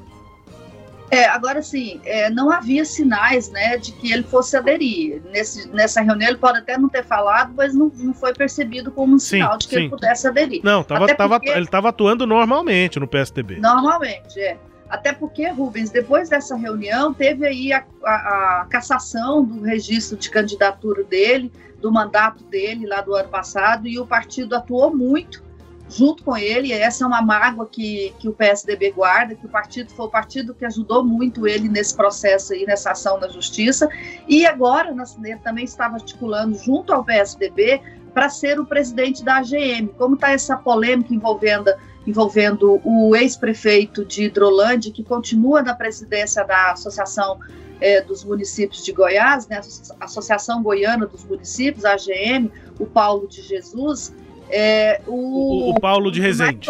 É, 1.12 1.26
agora 1.26 1.62
sim, 1.62 2.02
é, 2.04 2.30
não 2.30 2.52
havia 2.52 2.84
sinais 2.84 3.50
né, 3.52 3.78
de 3.78 3.92
que 3.92 4.12
ele 4.12 4.24
fosse 4.24 4.58
aderir. 4.58 5.22
Nesse, 5.32 5.70
nessa 5.70 6.02
reunião 6.02 6.30
ele 6.30 6.38
pode 6.38 6.58
até 6.58 6.78
não 6.78 6.90
ter 6.90 7.04
falado, 7.04 7.54
mas 7.56 7.74
não, 7.74 7.92
não 7.96 8.14
foi 8.14 8.34
percebido 8.34 8.92
como 8.92 9.16
um 9.16 9.20
sinal 9.20 9.54
sim, 9.54 9.58
de 9.60 9.68
que 9.68 9.76
sim. 9.76 9.82
ele 9.82 9.90
pudesse 9.90 10.28
aderir. 10.28 10.62
Não, 10.64 10.84
tava, 10.84 11.08
tava, 11.16 11.40
porque... 11.40 11.52
ele 11.52 11.66
estava 11.66 11.90
atuando 11.90 12.26
normalmente 12.26 13.00
no 13.00 13.08
PSDB. 13.08 13.60
Normalmente, 13.60 14.40
é. 14.40 14.58
Até 14.90 15.14
porque, 15.14 15.48
Rubens, 15.50 15.90
depois 15.90 16.30
dessa 16.30 16.56
reunião, 16.56 17.14
teve 17.14 17.46
aí 17.46 17.74
a, 17.74 17.84
a, 18.04 18.62
a 18.62 18.68
cassação 18.70 19.44
do 19.44 19.62
registro 19.62 20.18
de 20.18 20.30
candidatura 20.30 21.04
dele, 21.04 21.52
do 21.86 21.92
mandato 21.92 22.44
dele 22.46 22.88
lá 22.88 23.00
do 23.00 23.14
ano 23.14 23.30
passado, 23.30 23.88
e 23.88 24.00
o 24.00 24.08
partido 24.08 24.56
atuou 24.56 24.96
muito 24.96 25.44
junto 25.88 26.24
com 26.24 26.36
ele. 26.36 26.74
Essa 26.74 27.04
é 27.04 27.08
uma 27.08 27.22
mágoa 27.22 27.68
que, 27.68 28.12
que 28.18 28.28
o 28.28 28.34
PSDB 28.34 28.92
guarda, 28.92 29.36
que 29.36 29.46
o 29.46 29.50
partido 29.50 29.92
foi 29.92 30.08
o 30.08 30.10
partido 30.10 30.56
que 30.56 30.66
ajudou 30.66 31.06
muito 31.06 31.48
ele 31.48 31.70
nesse 31.70 31.96
processo 31.96 32.54
aí, 32.54 32.66
nessa 32.66 32.94
ação 32.94 33.20
na 33.20 33.28
justiça. 33.28 33.88
E 34.28 34.48
agora, 34.48 34.96
ele 35.24 35.38
também 35.44 35.64
estava 35.64 35.94
articulando 35.94 36.58
junto 36.58 36.92
ao 36.92 37.04
PSDB 37.04 37.80
para 38.16 38.30
ser 38.30 38.60
o 38.60 38.66
presidente 38.66 39.24
da 39.24 39.36
AGM. 39.36 39.90
Como 39.96 40.16
está 40.16 40.32
essa 40.32 40.58
polêmica 40.58 41.14
envolvendo, 41.14 41.72
envolvendo 42.08 42.82
o 42.84 43.16
ex-prefeito 43.16 44.04
de 44.04 44.24
Hidrolândia, 44.24 44.92
que 44.92 45.04
continua 45.04 45.62
na 45.62 45.76
presidência 45.76 46.44
da 46.44 46.72
Associação 46.72 47.38
é, 47.82 48.02
dos 48.02 48.24
Municípios 48.24 48.84
de 48.84 48.92
Goiás, 48.92 49.48
né, 49.48 49.62
Associação 50.00 50.62
Goiana 50.64 51.06
dos 51.06 51.24
Municípios, 51.24 51.86
a 51.86 51.94
AGM, 51.94 52.52
o 52.80 52.86
Paulo 52.86 53.28
de 53.28 53.42
Jesus, 53.42 54.14
é, 54.50 55.02
o, 55.08 55.72
o, 55.72 55.80
Paulo 55.80 56.12
de 56.12 56.22
Rezende. 56.22 56.70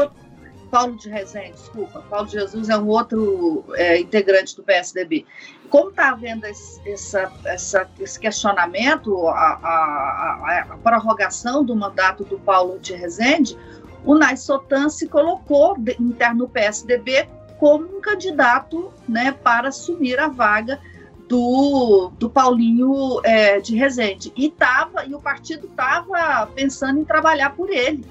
Paulo 0.72 0.98
de 0.98 1.10
Rezende, 1.10 1.54
desculpa. 1.54 2.04
Paulo 2.10 2.28
de 2.28 2.34
Jesus 2.34 2.70
é 2.70 2.78
um 2.78 2.88
outro 2.88 3.64
é, 3.76 4.00
integrante 4.00 4.56
do 4.56 4.64
PSDB. 4.64 5.26
Como 5.70 5.90
está 5.90 6.10
havendo 6.10 6.46
esse, 6.46 6.82
essa, 6.90 7.32
essa, 7.46 7.90
esse 8.00 8.20
questionamento, 8.20 9.28
a, 9.28 9.34
a, 9.34 10.68
a, 10.72 10.78
prorrogação 10.78 11.64
do 11.64 11.76
mandato 11.76 12.24
do 12.24 12.38
Paulo 12.40 12.80
de 12.80 12.94
Rezende, 12.94 13.58
o 14.04 14.16
Nais 14.16 14.42
Sotan 14.42 14.90
se 14.90 15.08
colocou 15.08 15.78
interno 16.00 16.40
no 16.40 16.50
PSDB 16.50 17.28
como 17.58 17.98
um 17.98 18.02
candidato 18.02 18.92
né, 19.08 19.32
para 19.32 19.70
assumir 19.70 20.20
a 20.20 20.28
vaga 20.28 20.80
do, 21.28 22.12
do 22.20 22.30
Paulinho 22.30 23.20
é, 23.24 23.60
de 23.60 23.76
Rezende. 23.76 24.32
E, 24.36 24.50
tava, 24.50 25.06
e 25.06 25.14
o 25.14 25.20
partido 25.20 25.68
estava 25.68 26.48
pensando 26.48 27.00
em 27.00 27.06
trabalhar 27.06 27.56
por 27.56 27.70
ele 27.70 28.06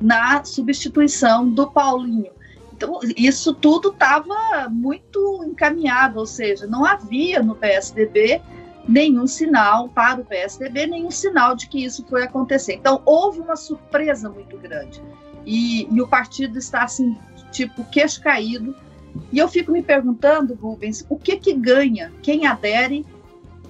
na 0.00 0.44
substituição 0.44 1.48
do 1.48 1.70
Paulinho. 1.70 2.32
Então, 2.72 3.00
isso 3.16 3.54
tudo 3.54 3.90
estava 3.90 4.68
muito 4.68 5.44
encaminhado, 5.44 6.18
ou 6.18 6.26
seja, 6.26 6.66
não 6.66 6.84
havia 6.84 7.42
no 7.42 7.54
PSDB 7.54 8.42
nenhum 8.86 9.26
sinal 9.26 9.88
para 9.88 10.20
o 10.20 10.24
PSDB, 10.24 10.86
nenhum 10.86 11.10
sinal 11.10 11.54
de 11.54 11.68
que 11.68 11.84
isso 11.84 12.04
foi 12.08 12.24
acontecer. 12.24 12.74
Então, 12.74 13.00
houve 13.04 13.40
uma 13.40 13.56
surpresa 13.56 14.28
muito 14.28 14.58
grande. 14.58 15.00
E, 15.46 15.88
e 15.90 16.02
o 16.02 16.08
partido 16.08 16.58
está 16.58 16.82
assim, 16.82 17.16
tipo, 17.50 17.84
queixo 17.84 18.20
caído, 18.20 18.74
e 19.32 19.38
eu 19.38 19.48
fico 19.48 19.72
me 19.72 19.82
perguntando, 19.82 20.54
Rubens, 20.54 21.04
o 21.08 21.18
que 21.18 21.36
que 21.36 21.52
ganha 21.52 22.12
quem 22.22 22.46
adere 22.46 23.04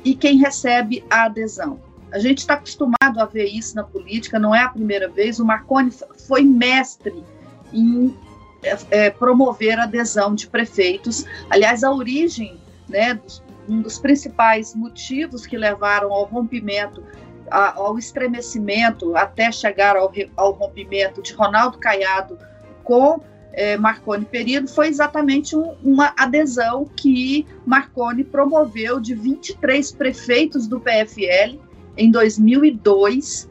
e 0.05 0.15
quem 0.15 0.39
recebe 0.39 1.05
a 1.09 1.25
adesão? 1.25 1.81
A 2.13 2.19
gente 2.19 2.39
está 2.39 2.55
acostumado 2.55 3.19
a 3.19 3.25
ver 3.25 3.47
isso 3.47 3.75
na 3.75 3.83
política, 3.83 4.39
não 4.39 4.55
é 4.55 4.63
a 4.63 4.69
primeira 4.69 5.09
vez. 5.09 5.41
O 5.41 5.45
Marconi 5.45 5.91
foi 6.29 6.43
mestre 6.43 7.25
em 7.73 8.17
é, 8.63 8.79
é, 8.91 9.11
promover 9.11 9.79
a 9.79 9.83
adesão 9.83 10.35
de 10.35 10.47
prefeitos. 10.47 11.25
Aliás, 11.51 11.83
a 11.83 11.91
origem, 11.93 12.57
né, 12.89 13.21
um 13.69 13.83
dos 13.83 13.99
principais 13.99 14.75
motivos 14.75 15.47
que 15.47 15.57
levaram 15.57 16.13
ao 16.13 16.25
rompimento, 16.25 17.03
ao 17.51 17.99
estremecimento, 17.99 19.17
até 19.17 19.51
chegar 19.51 19.97
ao, 19.97 20.13
ao 20.37 20.53
rompimento 20.53 21.23
de 21.23 21.33
Ronaldo 21.35 21.79
Caiado 21.79 22.39
com 22.83 23.21
é, 23.57 23.77
Marconi 23.77 24.25
Perillo 24.25 24.69
foi 24.69 24.89
exatamente 24.89 25.57
um, 25.57 25.75
uma 25.83 26.13
adesão 26.19 26.85
que 26.97 27.47
Marconi 27.65 28.25
promoveu 28.25 29.01
de 29.01 29.15
23 29.15 29.93
prefeitos 29.93 30.67
do 30.67 30.81
PFL 30.81 31.59
em 31.97 32.11
2002 32.11 33.49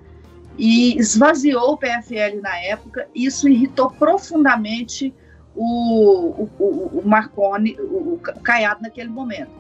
e 0.58 0.98
esvaziou 1.00 1.74
o 1.74 1.78
PFL 1.78 2.42
na 2.42 2.58
época. 2.58 3.08
Isso 3.16 3.48
irritou 3.48 3.90
profundamente 3.92 5.14
o, 5.56 6.48
o, 6.60 7.00
o 7.00 7.02
Marconi, 7.06 7.78
o, 7.80 8.16
o 8.16 8.20
Caiado 8.44 8.82
naquele 8.82 9.10
momento. 9.10 9.52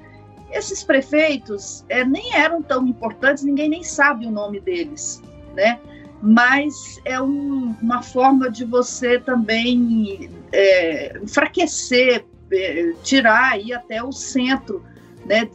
Esses 0.51 0.83
prefeitos 0.83 1.83
é, 1.89 2.03
nem 2.03 2.35
eram 2.35 2.61
tão 2.61 2.85
importantes, 2.85 3.43
ninguém 3.43 3.69
nem 3.69 3.83
sabe 3.83 4.27
o 4.27 4.31
nome 4.31 4.59
deles, 4.59 5.21
né? 5.55 5.79
Mas 6.25 7.01
é 7.03 7.21
um, 7.21 7.75
uma 7.81 8.01
forma 8.01 8.49
de 8.49 8.63
você 8.63 9.19
também 9.19 10.29
é, 10.53 11.19
enfraquecer, 11.21 12.25
é, 12.49 12.93
tirar 13.03 13.51
aí 13.51 13.73
até 13.73 14.01
o 14.01 14.13
centro, 14.13 14.81
né? 15.25 15.49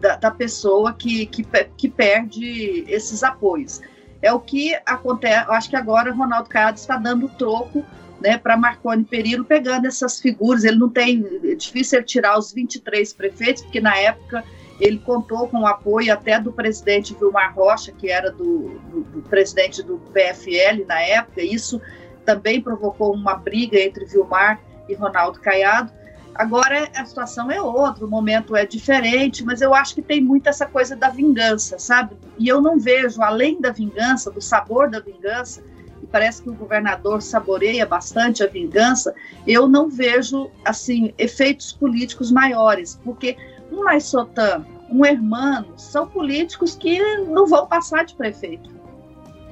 Da, 0.00 0.16
da 0.16 0.30
pessoa 0.32 0.92
que, 0.92 1.26
que, 1.26 1.46
que 1.76 1.88
perde 1.88 2.84
esses 2.88 3.22
apoios. 3.22 3.80
É 4.20 4.32
o 4.32 4.40
que 4.40 4.74
acontece, 4.84 5.46
acho 5.50 5.70
que 5.70 5.76
agora 5.76 6.12
Ronaldo 6.12 6.48
Caiado 6.48 6.78
está 6.78 6.96
dando 6.96 7.28
troco 7.28 7.84
né, 8.20 8.36
para 8.36 8.56
Marconi 8.56 9.04
Perillo, 9.04 9.44
pegando 9.44 9.86
essas 9.86 10.18
figuras. 10.18 10.64
Ele 10.64 10.78
não 10.78 10.88
tem. 10.88 11.24
É 11.44 11.54
difícil 11.54 12.02
tirar 12.02 12.36
os 12.36 12.52
23 12.52 13.12
prefeitos, 13.12 13.62
porque 13.62 13.80
na 13.80 13.96
época 13.96 14.42
ele 14.80 14.98
contou 14.98 15.48
com 15.48 15.60
o 15.60 15.66
apoio 15.66 16.12
até 16.12 16.38
do 16.38 16.52
presidente 16.52 17.14
Vilmar 17.14 17.54
Rocha, 17.54 17.92
que 17.92 18.10
era 18.10 18.30
do, 18.30 18.78
do, 18.90 19.00
do 19.04 19.22
presidente 19.22 19.82
do 19.82 19.98
PFL 20.12 20.84
na 20.86 21.00
época. 21.00 21.42
Isso 21.42 21.80
também 22.24 22.60
provocou 22.60 23.14
uma 23.14 23.34
briga 23.34 23.78
entre 23.80 24.04
Vilmar 24.04 24.60
e 24.88 24.94
Ronaldo 24.94 25.40
Caiado. 25.40 25.92
Agora 26.34 26.90
a 26.94 27.04
situação 27.06 27.50
é 27.50 27.60
outra, 27.62 28.04
o 28.04 28.10
momento 28.10 28.54
é 28.54 28.66
diferente, 28.66 29.42
mas 29.42 29.62
eu 29.62 29.72
acho 29.72 29.94
que 29.94 30.02
tem 30.02 30.20
muito 30.20 30.48
essa 30.48 30.66
coisa 30.66 30.94
da 30.94 31.08
vingança, 31.08 31.78
sabe? 31.78 32.14
E 32.38 32.46
eu 32.46 32.60
não 32.60 32.78
vejo, 32.78 33.22
além 33.22 33.58
da 33.58 33.70
vingança, 33.70 34.30
do 34.30 34.42
sabor 34.42 34.90
da 34.90 35.00
vingança, 35.00 35.64
e 36.02 36.06
parece 36.06 36.42
que 36.42 36.50
o 36.50 36.54
governador 36.54 37.22
saboreia 37.22 37.86
bastante 37.86 38.42
a 38.42 38.46
vingança, 38.46 39.14
eu 39.46 39.66
não 39.66 39.88
vejo, 39.88 40.50
assim, 40.62 41.14
efeitos 41.16 41.72
políticos 41.72 42.30
maiores, 42.30 43.00
porque 43.02 43.38
um 43.76 43.84
Maisotan, 43.84 44.64
um 44.90 45.04
Hermano, 45.04 45.74
são 45.76 46.06
políticos 46.06 46.74
que 46.74 46.98
não 47.24 47.46
vão 47.46 47.66
passar 47.66 48.04
de 48.04 48.14
prefeito. 48.14 48.70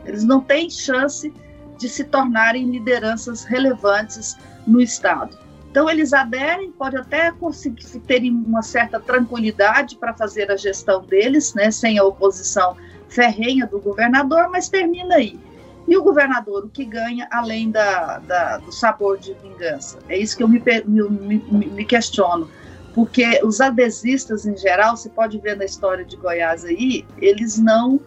Eles 0.04 0.24
não 0.24 0.40
têm 0.40 0.70
chance 0.70 1.32
de 1.78 1.88
se 1.88 2.04
tornarem 2.04 2.70
lideranças 2.70 3.44
relevantes 3.44 4.37
no 4.66 4.80
Estado. 4.80 5.37
Então, 5.70 5.90
eles 5.90 6.12
aderem, 6.12 6.70
pode 6.70 6.96
até 6.96 7.32
conseguir 7.32 7.98
terem 8.06 8.30
uma 8.30 8.62
certa 8.62 9.00
tranquilidade 9.00 9.96
para 9.96 10.14
fazer 10.14 10.50
a 10.50 10.56
gestão 10.56 11.02
deles, 11.04 11.52
né, 11.52 11.70
sem 11.70 11.98
a 11.98 12.04
oposição 12.04 12.76
ferrenha 13.08 13.66
do 13.66 13.80
governador, 13.80 14.48
mas 14.50 14.68
termina 14.68 15.16
aí. 15.16 15.38
E 15.87 15.96
o 15.96 16.02
governador, 16.02 16.64
o 16.64 16.68
que 16.68 16.84
ganha 16.84 17.28
além 17.30 17.70
da, 17.70 18.18
da 18.20 18.58
do 18.58 18.72
sabor 18.72 19.18
de 19.18 19.34
vingança? 19.34 19.98
É 20.08 20.16
isso 20.16 20.37
que 20.37 20.42
eu 20.42 20.48
me, 20.48 20.62
me, 20.87 21.66
me, 21.66 21.84
questiono. 21.84 22.48
Porque 22.94 23.40
os 23.42 23.61
adesistas, 23.61 24.46
em 24.46 24.57
geral, 24.57 24.96
você 24.96 25.09
pode 25.09 25.38
ver 25.38 25.57
na 25.57 25.64
história 25.64 26.04
de 26.04 26.16
Goiás 26.16 26.64
aí, 26.64 27.04
eles 27.20 27.59
não 27.59 28.00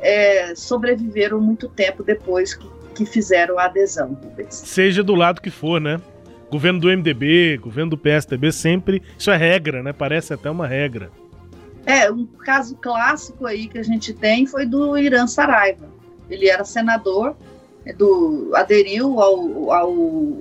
é, 0.00 0.54
sobreviveram 0.54 1.40
muito 1.40 1.68
tempo 1.68 2.02
depois 2.02 2.54
que, 2.54 2.66
que 2.94 3.04
fizeram 3.04 3.58
a 3.58 3.66
adesão. 3.66 4.18
Seja 4.48 5.02
do 5.02 5.14
lado 5.14 5.42
que 5.42 5.50
for, 5.50 5.78
né? 5.78 6.00
Governo 6.50 6.80
do 6.80 6.88
MDB, 6.88 7.58
governo 7.58 7.90
do 7.90 7.98
PSDB, 7.98 8.50
sempre. 8.50 9.02
Isso 9.16 9.30
é 9.30 9.36
regra, 9.36 9.82
né? 9.82 9.92
Parece 9.92 10.32
até 10.32 10.50
uma 10.50 10.66
regra. 10.66 11.10
É, 11.84 12.10
um 12.10 12.26
caso 12.26 12.76
clássico 12.76 13.46
aí 13.46 13.68
que 13.68 13.78
a 13.78 13.82
gente 13.82 14.12
tem 14.14 14.46
foi 14.46 14.66
do 14.66 14.96
Irã 14.96 15.26
Saraiva. 15.26 15.88
Ele 16.30 16.48
era 16.48 16.64
senador, 16.64 17.36
é, 17.84 17.92
do, 17.92 18.50
aderiu 18.54 19.20
ao, 19.20 19.70
ao, 19.70 19.72
ao 19.72 20.36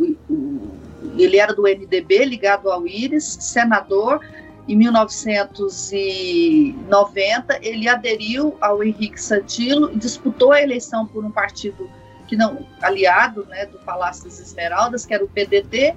ele 1.23 1.37
era 1.37 1.53
do 1.53 1.63
MDB, 1.63 2.25
ligado 2.25 2.69
ao 2.71 2.87
Íris, 2.87 3.37
senador. 3.41 4.21
Em 4.67 4.75
1990, 4.75 7.59
ele 7.61 7.87
aderiu 7.89 8.57
ao 8.61 8.83
Henrique 8.83 9.19
Santilo 9.21 9.91
e 9.91 9.97
disputou 9.97 10.51
a 10.51 10.61
eleição 10.61 11.07
por 11.07 11.25
um 11.25 11.31
partido 11.31 11.89
que 12.27 12.35
não 12.35 12.67
aliado 12.79 13.45
né, 13.45 13.65
do 13.65 13.79
Palácio 13.79 14.25
das 14.25 14.39
Esmeraldas, 14.39 15.03
que 15.05 15.13
era 15.13 15.25
o 15.25 15.27
PDT, 15.27 15.95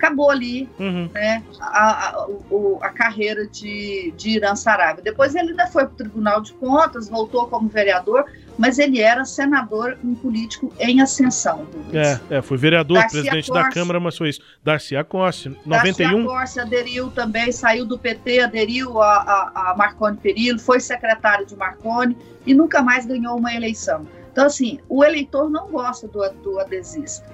acabou 0.00 0.30
ali 0.30 0.66
uhum. 0.78 1.10
né, 1.12 1.44
a, 1.60 2.08
a, 2.08 2.26
o, 2.50 2.78
a, 2.80 2.88
carreira 2.88 3.46
de, 3.46 4.14
de 4.16 4.30
Irã 4.30 4.56
Saraiva. 4.56 5.02
Depois 5.02 5.34
ele 5.34 5.50
ainda 5.50 5.66
foi 5.66 5.84
para 5.84 5.92
o 5.92 5.96
Tribunal 5.96 6.40
de 6.40 6.54
Contas, 6.54 7.10
voltou 7.10 7.46
como 7.48 7.68
vereador, 7.68 8.24
mas 8.58 8.78
ele 8.78 9.00
era 9.00 9.24
senador, 9.24 9.96
um 10.04 10.14
político 10.14 10.72
em 10.78 11.00
ascensão. 11.00 11.66
É, 11.92 12.36
é, 12.36 12.42
foi 12.42 12.56
vereador, 12.56 13.02
presidente 13.10 13.50
da 13.50 13.68
Câmara, 13.70 13.98
mas 13.98 14.16
foi 14.16 14.30
isso. 14.30 14.40
Darcy 14.62 14.96
Acosta, 14.96 15.54
91. 15.64 16.08
Darcy 16.08 16.28
Acosta 16.28 16.62
aderiu 16.62 17.10
também, 17.10 17.52
saiu 17.52 17.86
do 17.86 17.98
PT, 17.98 18.40
aderiu 18.40 19.00
a, 19.00 19.16
a, 19.16 19.70
a 19.70 19.76
Marconi 19.76 20.16
Perillo, 20.16 20.58
foi 20.58 20.80
secretário 20.80 21.46
de 21.46 21.56
Marconi 21.56 22.16
e 22.46 22.54
nunca 22.54 22.82
mais 22.82 23.06
ganhou 23.06 23.36
uma 23.36 23.54
eleição. 23.54 24.06
Então, 24.32 24.46
assim, 24.46 24.78
o 24.88 25.04
eleitor 25.04 25.50
não 25.50 25.68
gosta 25.68 26.06
do, 26.06 26.28
do 26.42 26.60
adesista. 26.60 27.26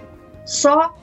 Só 0.45 0.95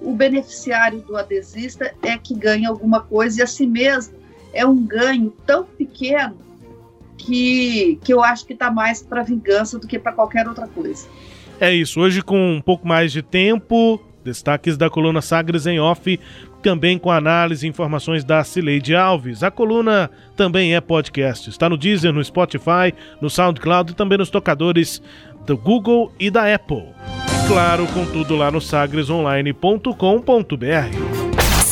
o 0.00 0.14
beneficiário 0.14 1.00
do 1.00 1.16
adesista 1.16 1.94
é 2.02 2.16
que 2.18 2.34
ganha 2.34 2.68
alguma 2.68 3.00
coisa 3.00 3.40
e 3.40 3.42
assim 3.42 3.66
mesmo 3.66 4.14
é 4.52 4.66
um 4.66 4.84
ganho 4.84 5.32
tão 5.46 5.64
pequeno 5.64 6.36
que, 7.24 7.98
que 8.02 8.12
eu 8.12 8.22
acho 8.22 8.46
que 8.46 8.52
está 8.52 8.70
mais 8.70 9.02
para 9.02 9.22
vingança 9.22 9.78
do 9.78 9.86
que 9.86 9.98
para 9.98 10.12
qualquer 10.12 10.48
outra 10.48 10.66
coisa. 10.66 11.06
É 11.60 11.72
isso. 11.72 12.00
Hoje, 12.00 12.22
com 12.22 12.54
um 12.54 12.60
pouco 12.60 12.86
mais 12.86 13.12
de 13.12 13.22
tempo, 13.22 14.00
destaques 14.24 14.76
da 14.76 14.90
coluna 14.90 15.22
Sagres 15.22 15.66
em 15.66 15.78
Off, 15.78 16.18
também 16.62 16.98
com 16.98 17.10
análise 17.10 17.66
e 17.66 17.68
informações 17.68 18.24
da 18.24 18.42
Cileide 18.42 18.94
Alves. 18.94 19.42
A 19.42 19.50
coluna 19.50 20.10
também 20.36 20.74
é 20.74 20.80
podcast. 20.80 21.50
Está 21.50 21.68
no 21.68 21.76
Deezer, 21.76 22.12
no 22.12 22.24
Spotify, 22.24 22.94
no 23.20 23.30
SoundCloud 23.30 23.92
e 23.92 23.94
também 23.94 24.18
nos 24.18 24.30
tocadores 24.30 25.02
do 25.46 25.56
Google 25.56 26.12
e 26.18 26.30
da 26.30 26.52
Apple. 26.52 26.86
Claro, 27.48 27.86
com 27.88 28.06
tudo 28.06 28.36
lá 28.36 28.50
no 28.50 28.60
sagresonline.com.br. 28.60 31.21